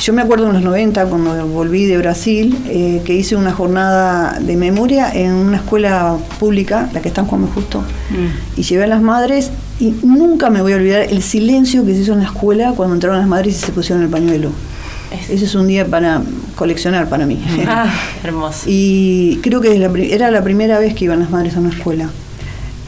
Yo 0.00 0.12
me 0.12 0.22
acuerdo 0.22 0.46
en 0.48 0.54
los 0.54 0.62
90, 0.62 1.06
cuando 1.06 1.46
volví 1.46 1.84
de 1.84 1.98
Brasil, 1.98 2.56
eh, 2.68 3.02
que 3.04 3.14
hice 3.14 3.36
una 3.36 3.52
jornada 3.52 4.38
de 4.40 4.56
memoria 4.56 5.12
en 5.12 5.32
una 5.32 5.56
escuela 5.58 6.16
pública, 6.38 6.88
la 6.92 7.00
que 7.00 7.08
está 7.08 7.20
en 7.22 7.26
Juan. 7.28 7.46
Justo, 7.48 7.80
Mm. 7.80 8.60
y 8.60 8.62
llevé 8.62 8.84
a 8.84 8.86
las 8.88 9.02
madres, 9.02 9.50
y 9.80 9.92
nunca 10.02 10.50
me 10.50 10.62
voy 10.62 10.72
a 10.72 10.76
olvidar 10.76 11.02
el 11.02 11.22
silencio 11.22 11.84
que 11.84 11.94
se 11.94 12.00
hizo 12.02 12.12
en 12.12 12.20
la 12.20 12.26
escuela 12.26 12.72
cuando 12.76 12.94
entraron 12.94 13.18
las 13.18 13.28
madres 13.28 13.56
y 13.56 13.58
se 13.66 13.72
pusieron 13.72 14.02
el 14.04 14.10
pañuelo. 14.10 14.50
Es- 15.12 15.30
Ese 15.30 15.44
es 15.44 15.54
un 15.56 15.66
día 15.68 15.86
para 15.86 16.22
coleccionar 16.56 17.08
para 17.08 17.26
mí. 17.26 17.40
Ah, 17.68 17.92
hermoso. 18.24 18.62
Y 18.66 19.38
creo 19.42 19.60
que 19.60 19.76
era 20.12 20.30
la 20.30 20.42
primera 20.42 20.78
vez 20.78 20.94
que 20.94 21.04
iban 21.04 21.18
las 21.20 21.30
madres 21.30 21.56
a 21.56 21.60
una 21.60 21.70
escuela. 21.70 22.10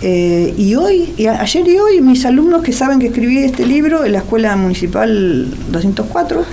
Eh, 0.02 0.54
y 0.58 0.74
hoy, 0.74 1.14
y 1.16 1.26
a- 1.26 1.40
ayer 1.40 1.66
y 1.68 1.78
hoy, 1.78 2.00
mis 2.00 2.24
alumnos 2.26 2.62
que 2.62 2.72
saben 2.72 2.98
que 2.98 3.06
escribí 3.06 3.38
este 3.38 3.64
libro 3.66 4.04
en 4.04 4.12
la 4.12 4.18
Escuela 4.18 4.54
Municipal 4.56 5.48
204, 5.70 6.44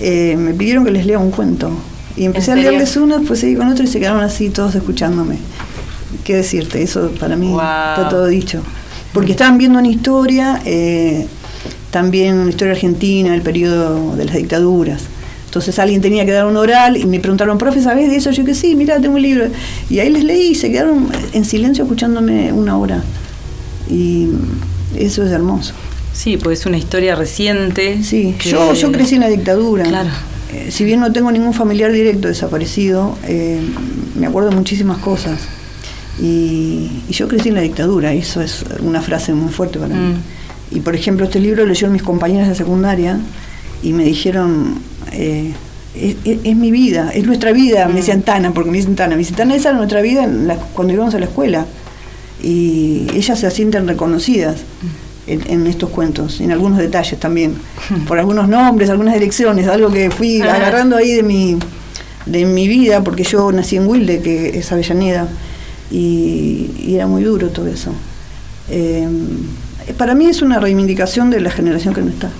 eh, 0.00 0.36
me 0.38 0.52
pidieron 0.54 0.84
que 0.84 0.90
les 0.90 1.06
lea 1.06 1.18
un 1.18 1.30
cuento. 1.30 1.70
Y 2.16 2.24
empecé 2.24 2.52
a 2.52 2.56
leerles 2.56 2.96
uno, 2.96 3.18
después 3.18 3.38
seguí 3.40 3.54
con 3.56 3.68
otro 3.68 3.84
y 3.84 3.86
se 3.86 3.98
quedaron 3.98 4.22
así 4.22 4.50
todos 4.50 4.74
escuchándome. 4.74 5.36
¿Qué 6.24 6.36
decirte? 6.36 6.82
Eso 6.82 7.12
para 7.18 7.36
mí 7.36 7.48
Wow. 7.48 7.56
está 7.60 8.08
todo 8.10 8.26
dicho. 8.26 8.62
Porque 9.14 9.32
estaban 9.32 9.56
viendo 9.58 9.78
una 9.78 9.88
historia, 9.88 10.60
eh, 10.66 11.26
también 11.90 12.38
una 12.38 12.50
historia 12.50 12.74
argentina, 12.74 13.34
el 13.34 13.42
periodo 13.42 14.16
de 14.16 14.24
las 14.26 14.34
dictaduras. 14.36 15.02
Entonces 15.50 15.80
alguien 15.80 16.00
tenía 16.00 16.24
que 16.24 16.30
dar 16.30 16.46
un 16.46 16.56
oral 16.56 16.96
y 16.96 17.06
me 17.06 17.18
preguntaron, 17.18 17.58
profe, 17.58 17.82
¿sabés 17.82 18.08
de 18.08 18.14
eso? 18.14 18.30
Yo 18.30 18.44
que 18.44 18.54
sí, 18.54 18.76
mira, 18.76 19.00
tengo 19.00 19.16
un 19.16 19.22
libro. 19.22 19.48
Y 19.90 19.98
ahí 19.98 20.08
les 20.08 20.22
leí 20.22 20.50
y 20.52 20.54
se 20.54 20.70
quedaron 20.70 21.08
en 21.32 21.44
silencio 21.44 21.82
escuchándome 21.82 22.52
una 22.52 22.78
hora. 22.78 23.02
Y 23.90 24.28
eso 24.96 25.24
es 25.24 25.32
hermoso. 25.32 25.72
Sí, 26.12 26.36
pues 26.36 26.60
es 26.60 26.66
una 26.66 26.78
historia 26.78 27.16
reciente. 27.16 28.00
Sí, 28.04 28.36
que- 28.38 28.48
yo, 28.50 28.74
yo 28.74 28.92
crecí 28.92 29.16
en 29.16 29.22
la 29.22 29.28
dictadura. 29.28 29.82
Claro. 29.82 30.10
Eh, 30.52 30.68
si 30.70 30.84
bien 30.84 31.00
no 31.00 31.10
tengo 31.12 31.32
ningún 31.32 31.52
familiar 31.52 31.90
directo 31.90 32.28
desaparecido, 32.28 33.18
eh, 33.26 33.58
me 34.14 34.28
acuerdo 34.28 34.50
de 34.50 34.54
muchísimas 34.56 34.98
cosas. 34.98 35.40
Y, 36.22 36.90
y 37.08 37.12
yo 37.12 37.26
crecí 37.26 37.48
en 37.48 37.56
la 37.56 37.60
dictadura, 37.62 38.12
eso 38.12 38.40
es 38.40 38.64
una 38.84 39.02
frase 39.02 39.34
muy 39.34 39.52
fuerte 39.52 39.80
para 39.80 39.96
mí. 39.96 40.14
Mm. 40.14 40.76
Y 40.76 40.80
por 40.80 40.94
ejemplo, 40.94 41.24
este 41.26 41.40
libro 41.40 41.62
lo 41.64 41.68
leyeron 41.70 41.92
mis 41.92 42.04
compañeras 42.04 42.48
de 42.48 42.54
secundaria 42.54 43.18
y 43.82 43.92
me 43.92 44.04
dijeron, 44.04 44.78
eh, 45.12 45.52
es, 45.94 46.16
es- 46.24 46.38
es 46.44 46.56
mi 46.56 46.70
vida, 46.70 47.10
es 47.14 47.24
nuestra 47.26 47.52
vida, 47.52 47.86
me 47.88 47.94
decían 47.96 48.22
Tana, 48.22 48.52
porque 48.52 48.70
me 48.70 48.78
dicen 48.78 48.94
Tana, 48.96 49.12
me 49.14 49.18
dicen 49.18 49.36
Tana, 49.36 49.54
esa 49.56 49.70
era 49.70 49.78
nuestra 49.78 50.00
vida 50.02 50.24
en 50.24 50.46
la- 50.46 50.56
cuando 50.56 50.92
íbamos 50.94 51.14
a 51.14 51.18
la 51.18 51.24
escuela. 51.26 51.66
Y 52.42 53.06
ellas 53.14 53.38
se 53.38 53.50
sienten 53.50 53.86
reconocidas 53.86 54.56
en, 55.26 55.42
en 55.50 55.66
estos 55.66 55.90
cuentos, 55.90 56.40
en 56.40 56.52
algunos 56.52 56.78
detalles 56.78 57.20
también, 57.20 57.54
por 58.08 58.18
algunos 58.18 58.48
nombres, 58.48 58.88
algunas 58.88 59.14
direcciones, 59.14 59.66
algo 59.68 59.90
que 59.90 60.10
fui 60.10 60.40
Ah. 60.40 60.54
agarrando 60.54 60.96
ahí 60.96 61.12
de 61.12 61.22
mi, 61.22 61.58
de 62.26 62.46
mi 62.46 62.66
vida, 62.66 63.04
porque 63.04 63.24
yo 63.24 63.52
nací 63.52 63.76
en 63.76 63.86
Wilde, 63.86 64.20
que 64.22 64.58
es 64.58 64.72
Avellaneda, 64.72 65.28
y, 65.90 66.70
y 66.78 66.94
era 66.94 67.06
muy 67.06 67.24
duro 67.24 67.48
todo 67.48 67.66
eso. 67.66 67.92
Eh, 68.70 69.06
para 69.98 70.14
mí 70.14 70.26
es 70.26 70.40
una 70.40 70.60
reivindicación 70.60 71.30
de 71.30 71.40
la 71.40 71.50
generación 71.50 71.92
que 71.94 72.00
no 72.00 72.08
está. 72.10 72.30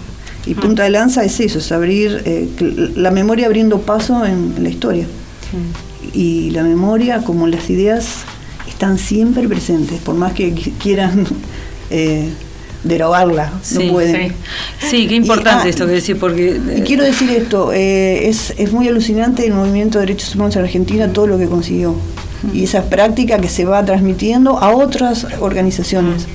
Y 0.47 0.55
punta 0.55 0.85
de 0.85 0.91
lanza 0.91 1.23
es 1.25 1.39
eso, 1.41 1.59
es 1.59 1.71
abrir 1.71 2.23
eh, 2.25 2.49
la 2.97 3.11
memoria 3.11 3.47
abriendo 3.47 3.81
paso 3.81 4.25
en, 4.25 4.55
en 4.57 4.63
la 4.63 4.69
historia. 4.71 5.07
Y 6.15 6.51
la 6.51 6.63
memoria, 6.63 7.19
como 7.23 7.47
las 7.47 7.69
ideas, 7.71 8.07
están 8.69 8.99
siempre 8.99 9.47
presentes, 9.49 10.01
por 10.01 10.15
más 10.15 10.33
que 10.33 10.55
qui- 10.55 10.73
quieran 10.79 11.27
eh, 11.91 12.29
derogarla, 12.85 13.53
Sí, 13.63 13.87
no 13.87 13.93
pueden. 13.93 14.29
Sí, 14.31 14.35
Sí, 14.91 15.07
qué 15.09 15.15
importante 15.17 15.65
Y, 15.65 15.67
ah, 15.67 15.71
esto 15.71 15.87
que 15.87 15.93
decís, 15.93 16.17
porque. 16.19 16.59
Y 16.79 16.81
quiero 16.83 17.05
decir 17.05 17.29
esto, 17.31 17.73
eh, 17.73 18.29
es, 18.29 18.55
es 18.57 18.73
muy 18.73 18.89
alucinante 18.89 19.47
el 19.47 19.53
movimiento 19.53 19.99
de 19.99 20.07
derechos 20.07 20.35
humanos 20.35 20.57
en 20.57 20.63
Argentina, 20.63 21.13
todo 21.13 21.27
lo 21.27 21.39
que 21.39 21.47
consiguió. 21.47 21.95
Y 22.55 22.65
esa 22.65 22.89
práctica 22.89 23.39
que 23.39 23.51
se 23.51 23.67
va 23.67 23.85
transmitiendo 23.85 24.59
a 24.59 24.71
otras 24.75 25.27
organizaciones. 25.41 26.27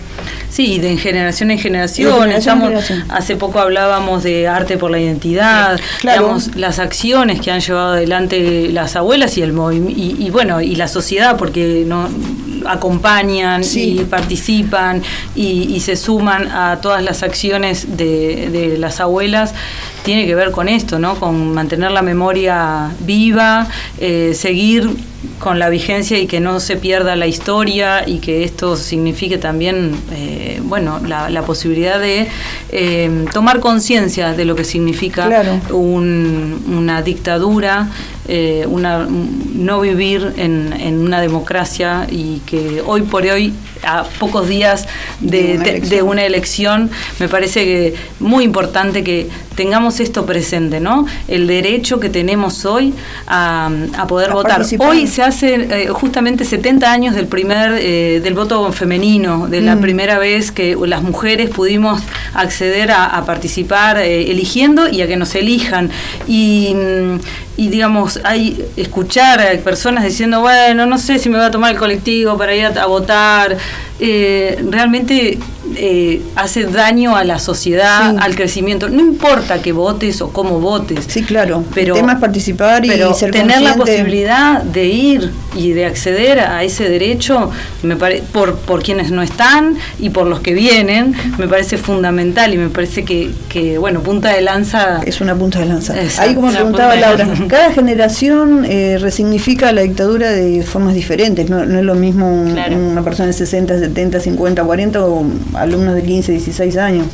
Sí, 0.56 0.80
de 0.80 0.96
generación 0.98 1.52
en 1.52 1.60
generación. 1.60 2.32
En 2.32 2.42
generación. 2.42 3.04
Hace 3.10 3.36
poco 3.36 3.60
hablábamos 3.60 4.24
de 4.24 4.48
arte 4.48 4.78
por 4.78 4.90
la 4.90 5.00
identidad, 5.00 5.76
Sí, 5.78 5.84
claro. 6.00 6.22
digamos, 6.22 6.56
las 6.56 6.80
acciones 6.80 7.42
que 7.42 7.52
han 7.52 7.60
llevado 7.60 7.94
adelante 7.94 8.70
las 8.72 8.96
abuelas 8.96 9.38
y 9.38 9.42
el 9.42 9.52
movimiento 9.52 10.00
y, 10.00 10.16
y 10.26 10.30
bueno 10.30 10.62
y 10.62 10.76
la 10.76 10.88
sociedad 10.88 11.36
porque 11.36 11.84
no 11.86 12.08
acompañan 12.66 13.64
Sí. 13.66 13.98
y 14.00 14.04
participan 14.06 15.04
y, 15.36 15.74
y 15.76 15.80
se 15.82 15.96
suman 15.98 16.48
a 16.48 16.80
todas 16.82 17.04
las 17.04 17.22
acciones 17.24 17.98
de, 17.98 18.50
de 18.50 18.78
las 18.78 19.00
abuelas 19.02 19.54
tiene 20.04 20.26
que 20.28 20.36
ver 20.36 20.52
con 20.52 20.70
esto, 20.70 21.00
¿no? 21.00 21.16
Con 21.20 21.54
mantener 21.54 21.90
la 21.92 22.04
memoria 22.04 22.92
viva, 23.02 23.68
eh, 24.00 24.34
seguir 24.36 24.90
con 25.40 25.60
la 25.60 25.70
vigencia 25.70 26.18
y 26.20 26.28
que 26.28 26.40
no 26.40 26.60
se 26.60 26.78
pierda 26.78 27.16
la 27.16 27.28
historia 27.28 28.08
y 28.08 28.20
que 28.20 28.44
esto 28.44 28.76
signifique 28.76 29.38
también, 29.38 29.92
eh, 30.14 30.60
bueno, 30.64 31.00
la, 31.06 31.30
la 31.30 31.42
posibilidad 31.44 32.00
de 32.00 32.28
eh, 32.72 33.26
tomar 33.34 33.60
conciencia 33.60 34.34
de 34.34 34.46
lo 34.46 34.56
que 34.56 34.64
significa 34.64 35.28
Claro. 35.28 35.60
un- 35.76 36.64
una 36.68 37.02
dictadura, 37.02 37.90
eh, 38.28 38.66
una, 38.68 39.00
un- 39.00 39.52
no 39.66 39.80
vivir 39.82 40.34
en, 40.38 40.74
en 40.74 41.00
una 41.00 41.22
democracia 41.22 42.08
y 42.10 42.40
que 42.46 42.82
hoy 42.86 43.02
por 43.04 43.24
hoy 43.24 43.54
a 43.86 44.04
pocos 44.20 44.48
días 44.48 44.88
de, 45.20 46.02
una 46.04 46.26
elección, 46.26 46.92
me 47.20 47.28
parece 47.28 47.66
que 47.66 47.96
muy 48.20 48.44
importante 48.44 49.04
que 49.04 49.30
tengamos 49.56 50.00
esto 50.00 50.26
presente, 50.26 50.80
¿no? 50.80 51.08
El 51.28 51.48
derecho 51.48 52.00
que 52.00 52.10
tenemos 52.10 52.66
hoy 52.66 52.94
a, 53.28 53.70
poder 54.08 54.32
votar. 54.32 54.64
Hoy 54.80 55.08
se 55.08 55.24
hace 55.24 55.56
eh, 55.56 55.88
justamente 55.88 56.46
70 56.46 56.92
años 56.92 57.16
del 57.16 57.28
primer 57.28 57.78
eh, 57.80 58.20
del 58.22 58.34
voto 58.34 58.72
femenino, 58.72 59.48
de 59.48 59.62
la 59.62 59.76
mm. 59.76 59.82
primera 59.82 60.20
vez 60.20 60.52
que 60.52 60.76
las 60.86 61.02
mujeres 61.02 61.50
pudimos 61.50 62.02
acceder 62.34 62.92
a, 62.92 63.24
participar 63.26 63.98
eh, 63.98 64.30
eligiendo 64.32 64.88
y 64.90 65.02
a 65.02 65.08
que 65.08 65.16
nos 65.16 65.34
elijan. 65.36 65.90
Y, 66.28 66.74
mm, 66.76 67.20
y 67.58 67.70
digamos, 67.70 68.20
hay 68.24 68.66
escuchar 68.76 69.40
a 69.40 69.58
personas 69.60 70.04
diciendo, 70.04 70.42
bueno, 70.42 70.86
no 70.86 70.98
sé 70.98 71.20
si 71.20 71.30
me 71.30 71.38
voy 71.38 71.46
a 71.46 71.52
tomar 71.52 71.72
el 71.72 71.78
colectivo 71.78 72.38
para 72.38 72.54
ir 72.54 72.66
a, 72.66 72.86
votar, 72.86 73.58
eh, 74.00 74.64
realmente 74.70 75.40
eh, 75.76 76.22
hace 76.36 76.66
daño 76.66 77.16
a 77.16 77.24
la 77.24 77.40
sociedad, 77.40 78.16
al 78.20 78.36
crecimiento. 78.36 78.90
No 78.90 79.02
importa 79.02 79.62
que 79.62 79.72
votes 79.72 80.22
o 80.22 80.30
cómo 80.30 80.60
votes. 80.60 81.06
Sí, 81.08 81.24
claro. 81.24 81.64
Pero, 81.74 81.96
el 81.96 82.02
tema 82.02 82.14
es 82.14 82.20
participar 82.20 82.86
y 82.86 82.90
ser 83.16 83.32
tener 83.32 83.62
la 83.62 83.76
posibilidad 83.76 84.62
de 84.62 84.86
ir 84.86 85.32
y 85.56 85.72
de 85.72 85.86
acceder 85.86 86.40
a 86.40 86.64
ese 86.64 86.90
derecho, 86.90 87.50
me 87.84 87.96
por, 87.96 88.56
por 88.58 88.84
quienes 88.84 89.12
no 89.12 89.22
están 89.22 89.78
y 90.00 90.10
por 90.10 90.28
los 90.28 90.42
que 90.42 90.54
vienen, 90.54 91.14
me 91.38 91.48
parece 91.48 91.78
fundamental 91.78 92.54
y 92.54 92.58
me 92.58 92.70
parece 92.70 93.04
que, 93.04 93.32
que 93.50 93.78
bueno, 93.78 94.02
punta 94.02 94.34
de 94.34 94.42
lanza. 94.42 95.02
Es 95.06 95.22
una 95.22 95.36
punta 95.36 95.60
de 95.60 95.66
lanza. 95.66 95.96
Ahí, 96.20 96.36
como 96.36 96.52
preguntaba 96.52 96.96
Laura, 96.96 97.28
cada 97.48 97.72
generación 97.72 98.66
eh, 98.66 98.98
resignifica 99.00 99.72
la 99.72 99.82
dictadura 99.82 100.32
de 100.32 100.64
formas 100.64 100.94
diferentes. 100.94 101.50
No, 101.50 101.64
es 101.64 101.70
lo 101.70 101.96
mismo 101.96 102.30
una 102.32 103.04
persona 103.04 103.28
de 103.28 103.34
60, 103.34 103.80
70, 103.80 104.20
50, 104.20 104.64
40 104.64 105.06
o 105.06 105.26
alumnos 105.56 105.96
de 105.96 106.04
15, 106.04 106.32
16 106.32 106.78
años. 106.78 107.08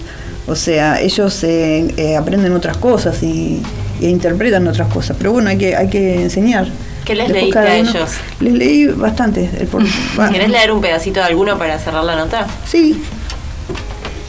O 0.48 0.56
sea, 0.56 1.00
ellos 1.00 1.44
eh, 1.44 1.94
eh, 1.98 2.18
aprenden 2.18 2.54
otras 2.54 2.78
cosas 2.78 3.22
y, 3.24 3.62
interpretan 4.02 4.68
otras 4.68 4.92
cosas. 4.92 5.16
Pero 5.18 5.32
bueno, 5.32 5.50
hay 5.50 5.58
que, 5.58 5.76
hay 5.76 5.88
que 5.88 6.22
enseñar. 6.22 6.68
¿Qué 7.06 7.16
les 7.16 7.30
leíste 7.30 7.60
a 7.60 7.76
ellos? 7.76 8.10
Les 8.40 8.54
leí 8.54 8.88
bastante. 8.88 9.50
El 9.60 9.68
¿Querés 10.32 10.50
leer 10.50 10.72
un 10.72 10.82
pedacito 10.82 11.20
de 11.20 11.28
alguno 11.28 11.58
para 11.58 11.78
cerrar 11.78 12.04
la 12.04 12.16
nota? 12.16 12.48
Sí. 12.66 13.02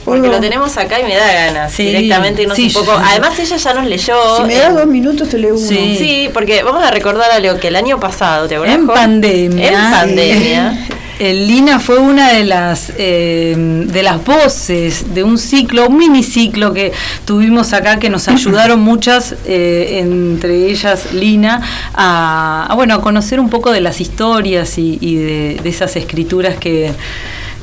Porque 0.05 0.29
lo 0.29 0.41
tenemos 0.41 0.77
acá 0.77 1.01
y 1.01 1.05
me 1.05 1.15
da 1.15 1.33
ganas 1.33 1.77
directamente 1.77 2.47
un 2.47 2.73
poco. 2.73 2.93
Además 2.93 3.39
ella 3.39 3.57
ya 3.57 3.75
nos 3.75 3.87
leyó. 3.87 4.37
Si 4.37 4.43
me 4.43 4.57
das 4.57 4.75
dos 4.75 4.87
minutos 4.87 5.29
te 5.29 5.39
leo 5.39 5.55
uno. 5.55 5.67
Sí. 5.67 6.29
porque 6.35 6.63
vamos 6.63 6.85
a 6.85 6.91
recordar 6.91 7.31
algo 7.31 7.59
que 7.59 7.69
el 7.69 7.77
año 7.77 7.99
pasado, 8.01 8.49
¿te 8.49 8.57
acuerdas? 8.57 8.79
En 8.79 8.87
pandemia. 8.87 9.69
En 9.69 9.91
pandemia. 9.91 10.87
Lina 11.23 11.79
fue 11.79 11.99
una 11.99 12.33
de 12.33 12.45
las 12.45 12.93
eh, 12.99 13.55
de 13.57 14.03
las 14.03 14.25
voces 14.25 15.15
de 15.15 15.23
un 15.23 15.39
ciclo, 15.39 15.87
un 15.87 15.97
miniciclo 15.97 16.73
que 16.73 16.93
tuvimos 17.25 17.73
acá 17.73 17.99
que 18.01 18.11
nos 18.11 18.27
ayudaron 18.27 18.81
muchas, 18.93 19.37
eh, 19.47 20.01
entre 20.01 20.67
ellas 20.67 21.13
Lina, 21.13 21.63
a, 21.95 22.73
bueno 22.75 22.95
a 22.95 23.01
conocer 23.01 23.39
un 23.39 23.51
poco 23.51 23.71
de 23.71 23.81
las 23.81 24.01
historias 24.01 24.79
y, 24.79 25.17
de, 25.17 25.61
esas 25.65 25.95
escrituras 25.97 26.57
que 26.57 26.93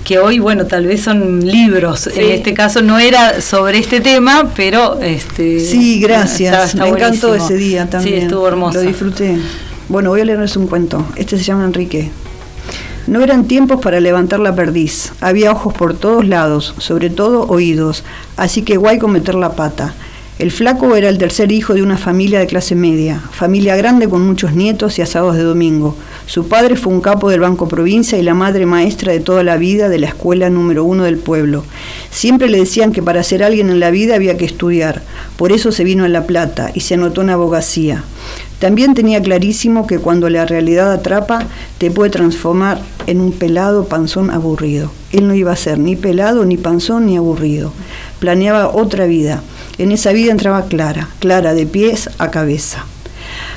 que 0.05 0.17
hoy, 0.17 0.39
bueno, 0.39 0.65
tal 0.65 0.87
vez 0.87 1.01
son 1.01 1.45
libros. 1.45 2.07
En 2.07 2.31
este 2.31 2.53
caso 2.53 2.81
no 2.81 2.97
era 2.97 3.41
sobre 3.41 3.77
este 3.77 3.99
tema, 3.99 4.49
pero 4.55 4.99
este 5.01 5.59
Sí, 5.59 5.99
gracias. 5.99 6.73
Me 6.75 6.87
encantó 6.87 7.35
ese 7.35 7.57
día 7.57 7.87
también. 7.89 8.19
Sí, 8.19 8.23
estuvo 8.23 8.47
hermoso. 8.47 8.81
Lo 8.81 8.87
disfruté. 8.87 9.37
Bueno, 9.89 10.09
voy 10.09 10.21
a 10.21 10.25
leerles 10.25 10.55
un 10.55 10.67
cuento. 10.67 11.05
Este 11.15 11.37
se 11.37 11.43
llama 11.43 11.65
Enrique. 11.65 12.09
No 13.09 13.23
eran 13.23 13.45
tiempos 13.45 13.81
para 13.81 13.99
levantar 13.99 14.39
la 14.39 14.53
perdiz. 14.53 15.13
Había 15.19 15.51
ojos 15.51 15.73
por 15.73 15.95
todos 15.95 16.27
lados, 16.27 16.75
sobre 16.77 17.09
todo 17.09 17.47
oídos, 17.47 18.03
así 18.37 18.61
que 18.61 18.77
guay 18.77 18.99
con 18.99 19.11
meter 19.11 19.33
la 19.33 19.53
pata. 19.53 19.95
El 20.37 20.51
flaco 20.51 20.95
era 20.95 21.09
el 21.09 21.17
tercer 21.17 21.51
hijo 21.51 21.73
de 21.73 21.81
una 21.81 21.97
familia 21.97 22.37
de 22.37 22.45
clase 22.45 22.75
media, 22.75 23.19
familia 23.31 23.75
grande 23.75 24.07
con 24.07 24.23
muchos 24.23 24.53
nietos 24.53 24.99
y 24.99 25.01
asados 25.01 25.35
de 25.35 25.41
domingo. 25.41 25.97
Su 26.27 26.47
padre 26.47 26.75
fue 26.75 26.93
un 26.93 27.01
capo 27.01 27.31
del 27.31 27.39
Banco 27.39 27.67
Provincia 27.67 28.15
y 28.19 28.21
la 28.21 28.35
madre 28.35 28.67
maestra 28.67 29.11
de 29.11 29.21
toda 29.21 29.43
la 29.43 29.57
vida 29.57 29.89
de 29.89 29.97
la 29.97 30.07
escuela 30.07 30.51
número 30.51 30.83
uno 30.83 31.03
del 31.03 31.17
pueblo. 31.17 31.63
Siempre 32.11 32.47
le 32.47 32.59
decían 32.59 32.91
que 32.91 33.01
para 33.01 33.23
ser 33.23 33.43
alguien 33.43 33.71
en 33.71 33.79
la 33.79 33.89
vida 33.89 34.13
había 34.13 34.37
que 34.37 34.45
estudiar, 34.45 35.01
por 35.35 35.51
eso 35.51 35.71
se 35.71 35.83
vino 35.83 36.05
a 36.05 36.09
La 36.09 36.27
Plata 36.27 36.69
y 36.75 36.81
se 36.81 36.93
anotó 36.93 37.23
en 37.23 37.31
abogacía. 37.31 38.03
También 38.59 38.93
tenía 38.93 39.21
clarísimo 39.21 39.87
que 39.87 39.99
cuando 39.99 40.29
la 40.29 40.45
realidad 40.45 40.91
atrapa, 40.91 41.47
te 41.77 41.91
puede 41.91 42.09
transformar 42.09 42.79
en 43.07 43.21
un 43.21 43.31
pelado 43.31 43.85
panzón 43.85 44.31
aburrido. 44.31 44.91
Él 45.11 45.27
no 45.27 45.33
iba 45.33 45.51
a 45.51 45.55
ser 45.55 45.79
ni 45.79 45.95
pelado, 45.95 46.45
ni 46.45 46.57
panzón, 46.57 47.05
ni 47.05 47.17
aburrido. 47.17 47.71
Planeaba 48.19 48.69
otra 48.69 49.05
vida 49.05 49.41
en 49.79 49.93
esa 49.93 50.11
vida 50.11 50.31
entraba 50.31 50.65
Clara, 50.65 51.07
Clara 51.19 51.53
de 51.53 51.65
pies 51.65 52.09
a 52.17 52.31
cabeza. 52.31 52.85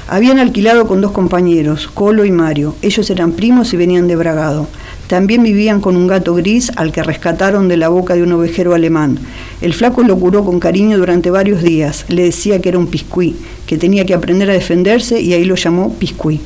Habían 0.07 0.39
alquilado 0.39 0.87
con 0.87 1.01
dos 1.01 1.11
compañeros, 1.11 1.91
Colo 1.93 2.25
y 2.25 2.31
Mario. 2.31 2.77
Ellos 2.81 3.11
eran 3.11 3.33
primos 3.33 3.73
y 3.73 3.77
venían 3.77 4.07
de 4.07 4.15
Bragado. 4.15 4.69
También 5.13 5.43
vivían 5.43 5.83
con 5.83 5.95
un 5.95 6.07
gato 6.07 6.35
gris 6.35 6.73
al 6.75 6.91
que 6.91 7.03
rescataron 7.03 7.69
de 7.69 7.77
la 7.77 7.91
boca 7.91 8.15
de 8.15 8.23
un 8.23 8.33
ovejero 8.33 8.73
alemán. 8.73 9.19
El 9.61 9.75
flaco 9.75 10.03
lo 10.03 10.19
curó 10.19 10.43
con 10.43 10.59
cariño 10.59 10.97
durante 10.97 11.31
varios 11.31 11.63
días. 11.63 12.07
Le 12.09 12.23
decía 12.23 12.63
que 12.63 12.71
era 12.71 12.79
un 12.79 12.87
piscuí, 12.87 13.37
que 13.67 13.77
tenía 13.77 14.07
que 14.07 14.15
aprender 14.15 14.49
a 14.49 14.55
defenderse 14.55 15.21
y 15.21 15.35
ahí 15.35 15.45
lo 15.45 15.55
llamó 15.55 15.93
piscuí 15.93 16.41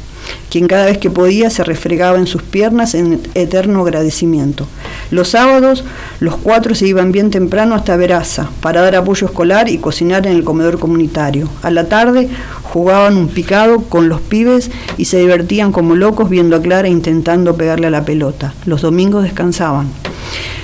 quien 0.50 0.66
cada 0.66 0.86
vez 0.86 0.98
que 0.98 1.10
podía 1.10 1.50
se 1.50 1.64
refregaba 1.64 2.18
en 2.18 2.26
sus 2.26 2.42
piernas 2.42 2.94
en 2.94 3.20
eterno 3.34 3.82
agradecimiento. 3.82 4.66
Los 5.10 5.28
sábados, 5.28 5.84
los 6.20 6.36
cuatro 6.36 6.74
se 6.74 6.86
iban 6.86 7.12
bien 7.12 7.30
temprano 7.30 7.74
hasta 7.74 7.96
Veraza 7.96 8.50
para 8.60 8.80
dar 8.80 8.96
apoyo 8.96 9.26
escolar 9.26 9.68
y 9.68 9.78
cocinar 9.78 10.26
en 10.26 10.34
el 10.34 10.44
comedor 10.44 10.78
comunitario. 10.78 11.48
A 11.62 11.70
la 11.70 11.88
tarde 11.88 12.28
jugaban 12.62 13.16
un 13.16 13.28
picado 13.28 13.82
con 13.82 14.08
los 14.08 14.20
pibes 14.20 14.70
y 14.96 15.06
se 15.06 15.18
divertían 15.18 15.72
como 15.72 15.94
locos 15.94 16.28
viendo 16.28 16.56
a 16.56 16.62
Clara 16.62 16.88
intentando 16.88 17.56
pegarle 17.56 17.86
a 17.86 17.90
la 17.90 18.04
pelota. 18.04 18.54
Los 18.64 18.82
domingos 18.82 19.22
descansaban. 19.22 19.88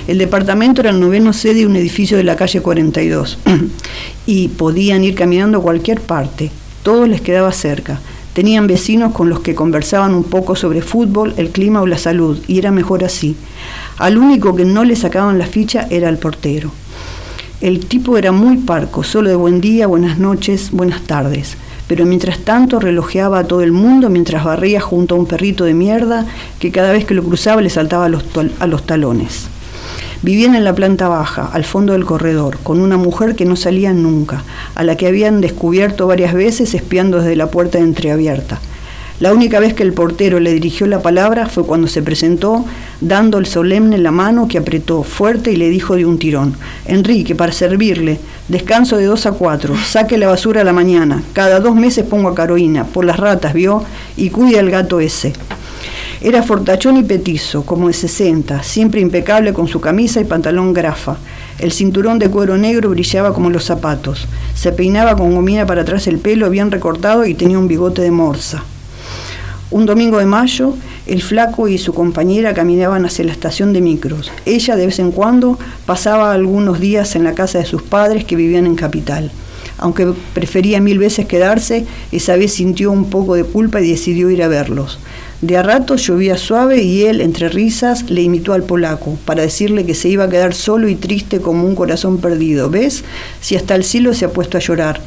El 0.07 0.17
departamento 0.17 0.81
era 0.81 0.89
el 0.89 0.99
noveno 0.99 1.31
sede 1.31 1.55
de 1.55 1.65
un 1.65 1.75
edificio 1.75 2.17
de 2.17 2.23
la 2.23 2.35
calle 2.35 2.61
42 2.61 3.37
y 4.25 4.49
podían 4.49 5.03
ir 5.03 5.15
caminando 5.15 5.59
a 5.59 5.61
cualquier 5.61 6.01
parte. 6.01 6.51
Todo 6.83 7.07
les 7.07 7.21
quedaba 7.21 7.51
cerca. 7.53 7.99
Tenían 8.33 8.65
vecinos 8.65 9.13
con 9.13 9.29
los 9.29 9.41
que 9.41 9.53
conversaban 9.53 10.15
un 10.15 10.23
poco 10.23 10.55
sobre 10.55 10.81
fútbol, 10.81 11.35
el 11.37 11.49
clima 11.49 11.81
o 11.81 11.87
la 11.87 11.99
salud, 11.99 12.39
y 12.47 12.57
era 12.57 12.71
mejor 12.71 13.03
así. 13.03 13.35
Al 13.97 14.17
único 14.17 14.55
que 14.55 14.65
no 14.65 14.83
le 14.83 14.95
sacaban 14.95 15.37
la 15.37 15.45
ficha 15.45 15.87
era 15.91 16.09
el 16.09 16.17
portero. 16.17 16.71
El 17.61 17.85
tipo 17.85 18.17
era 18.17 18.31
muy 18.31 18.57
parco, 18.57 19.03
solo 19.03 19.29
de 19.29 19.35
buen 19.35 19.61
día, 19.61 19.85
buenas 19.85 20.17
noches, 20.17 20.71
buenas 20.71 21.01
tardes. 21.03 21.57
Pero 21.87 22.05
mientras 22.05 22.39
tanto 22.39 22.79
relojeaba 22.79 23.39
a 23.39 23.43
todo 23.43 23.61
el 23.61 23.71
mundo 23.71 24.09
mientras 24.09 24.43
barría 24.43 24.81
junto 24.81 25.15
a 25.15 25.19
un 25.19 25.27
perrito 25.27 25.63
de 25.63 25.73
mierda 25.73 26.25
que 26.59 26.71
cada 26.71 26.91
vez 26.91 27.05
que 27.05 27.13
lo 27.13 27.23
cruzaba 27.23 27.61
le 27.61 27.69
saltaba 27.69 28.05
a 28.05 28.09
los, 28.09 28.23
a 28.59 28.67
los 28.67 28.83
talones. 28.85 29.47
Vivían 30.23 30.55
en 30.55 30.63
la 30.63 30.73
planta 30.73 31.09
baja, 31.09 31.49
al 31.51 31.65
fondo 31.65 31.91
del 31.91 32.05
corredor, 32.05 32.57
con 32.63 32.79
una 32.79 32.95
mujer 32.95 33.35
que 33.35 33.43
no 33.43 33.57
salía 33.57 33.91
nunca, 33.91 34.43
a 34.73 34.83
la 34.85 34.95
que 34.95 35.07
habían 35.07 35.41
descubierto 35.41 36.07
varias 36.07 36.33
veces 36.33 36.73
espiando 36.73 37.19
desde 37.19 37.35
la 37.35 37.51
puerta 37.51 37.77
entreabierta. 37.77 38.61
La 39.19 39.33
única 39.33 39.59
vez 39.59 39.73
que 39.73 39.83
el 39.83 39.91
portero 39.91 40.39
le 40.39 40.53
dirigió 40.53 40.87
la 40.87 41.01
palabra 41.01 41.47
fue 41.47 41.65
cuando 41.65 41.87
se 41.87 42.01
presentó, 42.01 42.63
dando 43.01 43.37
el 43.37 43.45
solemne 43.45 43.97
la 43.97 44.11
mano 44.11 44.47
que 44.47 44.57
apretó 44.57 45.03
fuerte 45.03 45.51
y 45.51 45.57
le 45.57 45.69
dijo 45.69 45.97
de 45.97 46.05
un 46.05 46.17
tirón, 46.17 46.55
Enrique, 46.85 47.35
para 47.35 47.51
servirle, 47.51 48.17
descanso 48.47 48.95
de 48.95 49.05
dos 49.05 49.25
a 49.25 49.33
cuatro, 49.33 49.75
saque 49.75 50.17
la 50.17 50.29
basura 50.29 50.61
a 50.61 50.63
la 50.63 50.73
mañana, 50.73 51.21
cada 51.33 51.59
dos 51.59 51.75
meses 51.75 52.05
pongo 52.05 52.29
a 52.29 52.35
Carolina, 52.35 52.85
por 52.85 53.03
las 53.03 53.17
ratas, 53.17 53.53
vio, 53.53 53.83
y 54.15 54.29
cuide 54.29 54.57
al 54.57 54.69
gato 54.69 55.01
ese. 55.01 55.33
Era 56.23 56.41
fortachón 56.41 56.95
y 56.95 57.03
petizo, 57.03 57.65
como 57.65 57.89
de 57.89 57.93
60, 57.93 58.63
siempre 58.63 59.01
impecable 59.01 59.51
con 59.51 59.67
su 59.67 59.81
camisa 59.81 60.21
y 60.21 60.23
pantalón 60.23 60.71
grafa. 60.71 61.17
El 61.59 61.73
cinturón 61.73 62.17
de 62.17 62.29
cuero 62.29 62.57
negro 62.57 62.91
brillaba 62.91 63.33
como 63.33 63.49
los 63.49 63.65
zapatos. 63.65 64.25
Se 64.55 64.71
peinaba 64.71 65.17
con 65.17 65.35
gomina 65.35 65.65
para 65.65 65.81
atrás 65.81 66.07
el 66.07 66.19
pelo 66.19 66.49
bien 66.49 66.71
recortado 66.71 67.25
y 67.25 67.33
tenía 67.33 67.59
un 67.59 67.67
bigote 67.67 68.01
de 68.01 68.11
morsa. 68.11 68.63
Un 69.69 69.85
domingo 69.85 70.17
de 70.17 70.25
mayo, 70.25 70.75
el 71.07 71.21
flaco 71.21 71.67
y 71.67 71.77
su 71.77 71.93
compañera 71.93 72.53
caminaban 72.53 73.05
hacia 73.05 73.25
la 73.25 73.33
estación 73.33 73.73
de 73.73 73.81
micros. 73.81 74.31
Ella 74.45 74.77
de 74.77 74.85
vez 74.85 74.99
en 74.99 75.11
cuando 75.11 75.59
pasaba 75.85 76.31
algunos 76.31 76.79
días 76.79 77.17
en 77.17 77.25
la 77.25 77.33
casa 77.33 77.57
de 77.57 77.65
sus 77.65 77.81
padres 77.81 78.23
que 78.23 78.37
vivían 78.37 78.65
en 78.65 78.75
Capital. 78.75 79.29
Aunque 79.77 80.13
prefería 80.33 80.79
mil 80.79 80.99
veces 80.99 81.25
quedarse, 81.25 81.85
esa 82.13 82.37
vez 82.37 82.53
sintió 82.53 82.91
un 82.91 83.09
poco 83.09 83.35
de 83.35 83.43
culpa 83.43 83.81
y 83.81 83.89
decidió 83.89 84.29
ir 84.29 84.41
a 84.41 84.47
verlos. 84.47 84.99
De 85.43 85.57
a 85.57 85.61
rato 85.61 85.97
llovía 85.97 86.37
suave 86.37 86.83
y 86.83 87.03
él, 87.03 87.19
entre 87.19 87.49
risas, 87.49 88.09
le 88.09 88.21
imitó 88.21 88.53
al 88.53 88.63
polaco, 88.63 89.17
para 89.25 89.41
decirle 89.41 89.85
que 89.85 89.93
se 89.93 90.07
iba 90.07 90.23
a 90.23 90.29
quedar 90.29 90.53
solo 90.53 90.87
y 90.87 90.95
triste 90.95 91.41
como 91.41 91.67
un 91.67 91.75
corazón 91.75 92.19
perdido. 92.19 92.69
¿Ves? 92.69 93.03
Si 93.41 93.57
hasta 93.57 93.75
el 93.75 93.83
cielo 93.83 94.13
se 94.13 94.23
ha 94.23 94.31
puesto 94.31 94.55
a 94.57 94.61
llorar. 94.61 95.01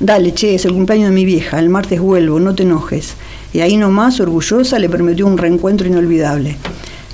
Dale, 0.00 0.34
che, 0.34 0.56
es 0.56 0.64
el 0.64 0.72
cumpleaños 0.72 1.10
de 1.10 1.14
mi 1.14 1.24
vieja, 1.24 1.60
el 1.60 1.68
martes 1.68 2.00
vuelvo, 2.00 2.40
no 2.40 2.56
te 2.56 2.64
enojes. 2.64 3.14
Y 3.52 3.60
ahí 3.60 3.76
nomás, 3.76 4.18
orgullosa, 4.18 4.80
le 4.80 4.88
prometió 4.88 5.24
un 5.28 5.38
reencuentro 5.38 5.86
inolvidable. 5.86 6.56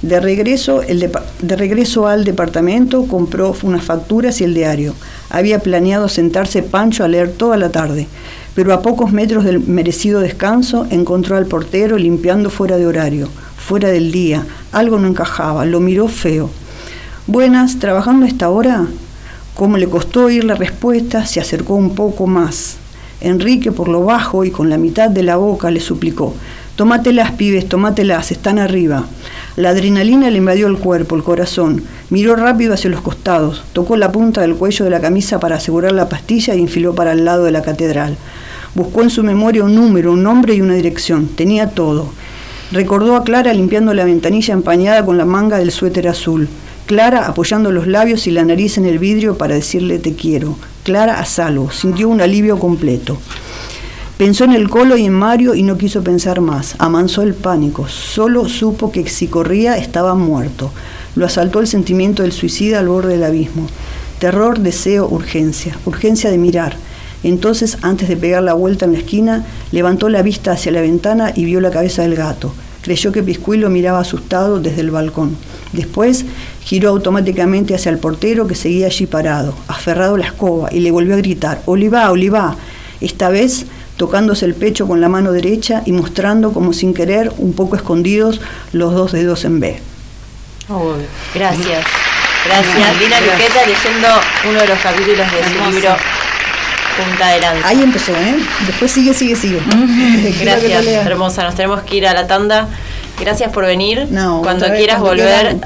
De 0.00 0.18
regreso, 0.18 0.80
de 0.80 1.56
regreso 1.56 2.06
al 2.06 2.24
departamento 2.24 3.06
compró 3.06 3.54
unas 3.64 3.84
facturas 3.84 4.40
y 4.40 4.44
el 4.44 4.54
diario. 4.54 4.94
Había 5.28 5.58
planeado 5.58 6.08
sentarse 6.08 6.62
Pancho 6.62 7.04
a 7.04 7.08
leer 7.08 7.32
toda 7.32 7.58
la 7.58 7.68
tarde, 7.68 8.08
pero 8.54 8.74
a 8.74 8.82
pocos 8.82 9.12
metros 9.12 9.44
del 9.44 9.60
merecido 9.60 10.20
descanso 10.20 10.86
encontró 10.90 11.36
al 11.36 11.46
portero 11.46 11.96
limpiando 11.96 12.50
fuera 12.50 12.76
de 12.76 12.86
horario, 12.86 13.28
fuera 13.56 13.88
del 13.88 14.12
día. 14.12 14.46
Algo 14.72 14.98
no 14.98 15.08
encajaba, 15.08 15.64
lo 15.64 15.80
miró 15.80 16.08
feo. 16.08 16.50
Buenas, 17.26 17.78
¿trabajando 17.78 18.26
a 18.26 18.28
esta 18.28 18.50
hora? 18.50 18.86
Como 19.54 19.76
le 19.78 19.88
costó 19.88 20.24
oír 20.24 20.44
la 20.44 20.54
respuesta, 20.54 21.24
se 21.24 21.40
acercó 21.40 21.74
un 21.74 21.94
poco 21.94 22.26
más. 22.26 22.76
Enrique, 23.20 23.70
por 23.70 23.88
lo 23.88 24.04
bajo 24.04 24.44
y 24.44 24.50
con 24.50 24.68
la 24.68 24.76
mitad 24.76 25.08
de 25.08 25.22
la 25.22 25.36
boca, 25.36 25.70
le 25.70 25.80
suplicó, 25.80 26.34
Tómatelas, 26.76 27.32
pibes, 27.32 27.68
tómatelas, 27.68 28.30
están 28.32 28.58
arriba. 28.58 29.04
La 29.56 29.68
adrenalina 29.68 30.30
le 30.30 30.38
invadió 30.38 30.68
el 30.68 30.78
cuerpo, 30.78 31.16
el 31.16 31.22
corazón. 31.22 31.84
Miró 32.08 32.34
rápido 32.34 32.72
hacia 32.72 32.88
los 32.88 33.02
costados, 33.02 33.62
tocó 33.74 33.96
la 33.96 34.10
punta 34.10 34.40
del 34.40 34.54
cuello 34.54 34.86
de 34.86 34.90
la 34.90 35.00
camisa 35.00 35.38
para 35.38 35.56
asegurar 35.56 35.92
la 35.92 36.08
pastilla 36.08 36.54
y 36.54 36.60
enfiló 36.60 36.94
para 36.94 37.12
el 37.12 37.26
lado 37.26 37.44
de 37.44 37.50
la 37.50 37.60
catedral. 37.60 38.16
Buscó 38.74 39.02
en 39.02 39.10
su 39.10 39.22
memoria 39.22 39.64
un 39.64 39.74
número, 39.74 40.12
un 40.12 40.22
nombre 40.22 40.54
y 40.54 40.62
una 40.62 40.72
dirección. 40.72 41.28
Tenía 41.28 41.68
todo. 41.68 42.10
Recordó 42.72 43.16
a 43.16 43.22
Clara 43.22 43.52
limpiando 43.52 43.92
la 43.92 44.06
ventanilla 44.06 44.54
empañada 44.54 45.04
con 45.04 45.18
la 45.18 45.26
manga 45.26 45.58
del 45.58 45.72
suéter 45.72 46.08
azul. 46.08 46.48
Clara 46.86 47.26
apoyando 47.26 47.70
los 47.70 47.86
labios 47.86 48.26
y 48.26 48.30
la 48.30 48.46
nariz 48.46 48.78
en 48.78 48.86
el 48.86 48.98
vidrio 48.98 49.36
para 49.36 49.54
decirle 49.54 49.98
te 49.98 50.14
quiero. 50.14 50.56
Clara 50.84 51.20
a 51.20 51.26
salvo, 51.26 51.70
sintió 51.70 52.08
un 52.08 52.22
alivio 52.22 52.58
completo. 52.58 53.18
Pensó 54.22 54.44
en 54.44 54.52
el 54.52 54.70
colo 54.70 54.96
y 54.96 55.04
en 55.04 55.14
Mario 55.14 55.56
y 55.56 55.64
no 55.64 55.76
quiso 55.76 56.04
pensar 56.04 56.40
más. 56.40 56.76
Amansó 56.78 57.22
el 57.22 57.34
pánico. 57.34 57.88
Solo 57.88 58.48
supo 58.48 58.92
que 58.92 59.08
si 59.08 59.26
corría 59.26 59.76
estaba 59.76 60.14
muerto. 60.14 60.70
Lo 61.16 61.26
asaltó 61.26 61.58
el 61.58 61.66
sentimiento 61.66 62.22
del 62.22 62.30
suicida 62.30 62.78
al 62.78 62.86
borde 62.86 63.14
del 63.14 63.24
abismo. 63.24 63.66
Terror, 64.20 64.60
deseo, 64.60 65.08
urgencia. 65.08 65.76
Urgencia 65.86 66.30
de 66.30 66.38
mirar. 66.38 66.76
Entonces, 67.24 67.78
antes 67.82 68.08
de 68.08 68.16
pegar 68.16 68.44
la 68.44 68.54
vuelta 68.54 68.84
en 68.84 68.92
la 68.92 68.98
esquina, 68.98 69.44
levantó 69.72 70.08
la 70.08 70.22
vista 70.22 70.52
hacia 70.52 70.70
la 70.70 70.82
ventana 70.82 71.32
y 71.34 71.44
vio 71.44 71.60
la 71.60 71.72
cabeza 71.72 72.02
del 72.02 72.14
gato. 72.14 72.54
Creyó 72.82 73.10
que 73.10 73.24
Piscuilo 73.24 73.70
miraba 73.70 73.98
asustado 73.98 74.60
desde 74.60 74.82
el 74.82 74.92
balcón. 74.92 75.36
Después 75.72 76.26
giró 76.60 76.90
automáticamente 76.90 77.74
hacia 77.74 77.90
el 77.90 77.98
portero 77.98 78.46
que 78.46 78.54
seguía 78.54 78.86
allí 78.86 79.06
parado, 79.06 79.52
aferrado 79.66 80.14
a 80.14 80.18
la 80.18 80.26
escoba, 80.26 80.68
y 80.72 80.78
le 80.78 80.92
volvió 80.92 81.14
a 81.14 81.18
gritar, 81.18 81.60
Olivá, 81.66 82.08
Olivá. 82.12 82.56
Esta 83.00 83.28
vez 83.30 83.66
tocándose 83.96 84.44
el 84.44 84.54
pecho 84.54 84.86
con 84.86 85.00
la 85.00 85.08
mano 85.08 85.32
derecha 85.32 85.82
y 85.86 85.92
mostrando 85.92 86.52
como 86.52 86.72
sin 86.72 86.94
querer, 86.94 87.32
un 87.38 87.52
poco 87.52 87.76
escondidos, 87.76 88.40
los 88.72 88.94
dos 88.94 89.12
dedos 89.12 89.44
en 89.44 89.60
B. 89.60 89.80
gracias. 91.34 91.84
Gracias. 92.44 93.00
Lina 93.00 93.20
Luqueta 93.20 93.66
leyendo 93.66 94.08
uno 94.48 94.60
de 94.60 94.66
los 94.66 94.78
capítulos 94.80 95.26
de 95.30 95.44
su 95.44 95.70
libro 95.70 95.96
Punta 96.96 97.28
de 97.28 97.40
Lanza. 97.40 97.68
Ahí 97.68 97.82
empezó, 97.82 98.12
¿eh? 98.12 98.36
Después 98.66 98.90
sigue, 98.90 99.14
sigue, 99.14 99.36
sigue. 99.36 99.60
Gracias, 100.40 100.86
hermosa. 100.86 101.44
Nos 101.44 101.54
tenemos 101.54 101.82
que 101.82 101.96
ir 101.96 102.06
a 102.06 102.12
la 102.12 102.26
tanda. 102.26 102.68
Gracias 103.20 103.52
por 103.52 103.64
venir. 103.64 104.08
cuando 104.42 104.66
quieras 104.66 105.00
volver 105.00 105.56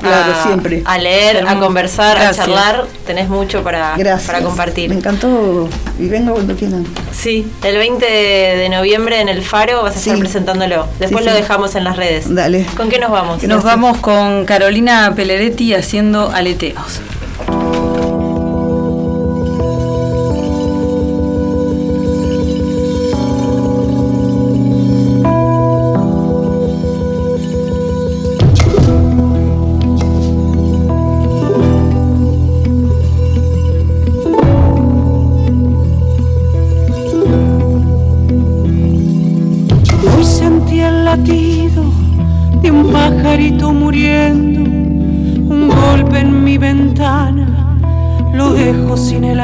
a, 0.85 0.99
leer, 0.99 1.47
a 1.47 1.59
conversar, 1.59 2.19
a 2.19 2.33
charlar, 2.33 2.87
tenés 3.07 3.29
mucho 3.29 3.63
para, 3.63 3.97
para 4.27 4.43
compartir. 4.43 4.91
Me 4.91 4.97
encantó 4.97 5.69
y 5.99 6.09
vengo 6.09 6.35
cuando 6.35 6.55
quieran. 6.55 6.87
Sí, 7.13 7.51
el 7.65 7.77
20 7.77 8.05
de, 8.07 8.69
noviembre 8.69 9.21
en 9.21 9.29
el 9.29 9.43
Faro 9.43 9.83
vas 9.83 9.97
a 9.97 9.99
estar 9.99 10.19
presentándolo. 10.19 10.87
Después 10.99 11.25
lo 11.25 11.33
dejamos 11.33 11.75
en 11.75 11.85
las 11.85 11.97
redes. 11.97 12.33
Dale. 12.35 12.67
¿Con 12.77 12.89
qué 12.89 12.99
nos 12.99 13.11
vamos? 13.11 13.43
Nos 13.43 13.65
vamos 13.65 13.99
con 13.99 14.45
Carolina 14.45 15.13
Peleretti 15.17 15.75
haciendo 15.75 16.31
aleteos. 16.31 17.01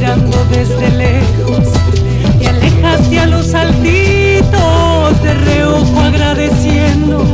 mirando 0.00 0.44
desde 0.46 0.90
lejos 0.92 1.68
te 2.38 2.48
alejaste 2.48 3.20
a 3.20 3.26
los 3.26 3.52
altitos 3.52 5.22
de 5.22 5.34
reojo 5.34 6.00
agradeciendo. 6.00 7.24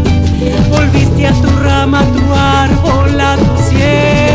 Volviste 0.68 1.28
a 1.28 1.32
tu 1.32 1.48
rama 1.62 2.00
a 2.00 2.04
tu 2.06 2.34
árbol 2.34 3.20
a 3.20 3.36
tu 3.36 3.62
cielo. 3.70 4.25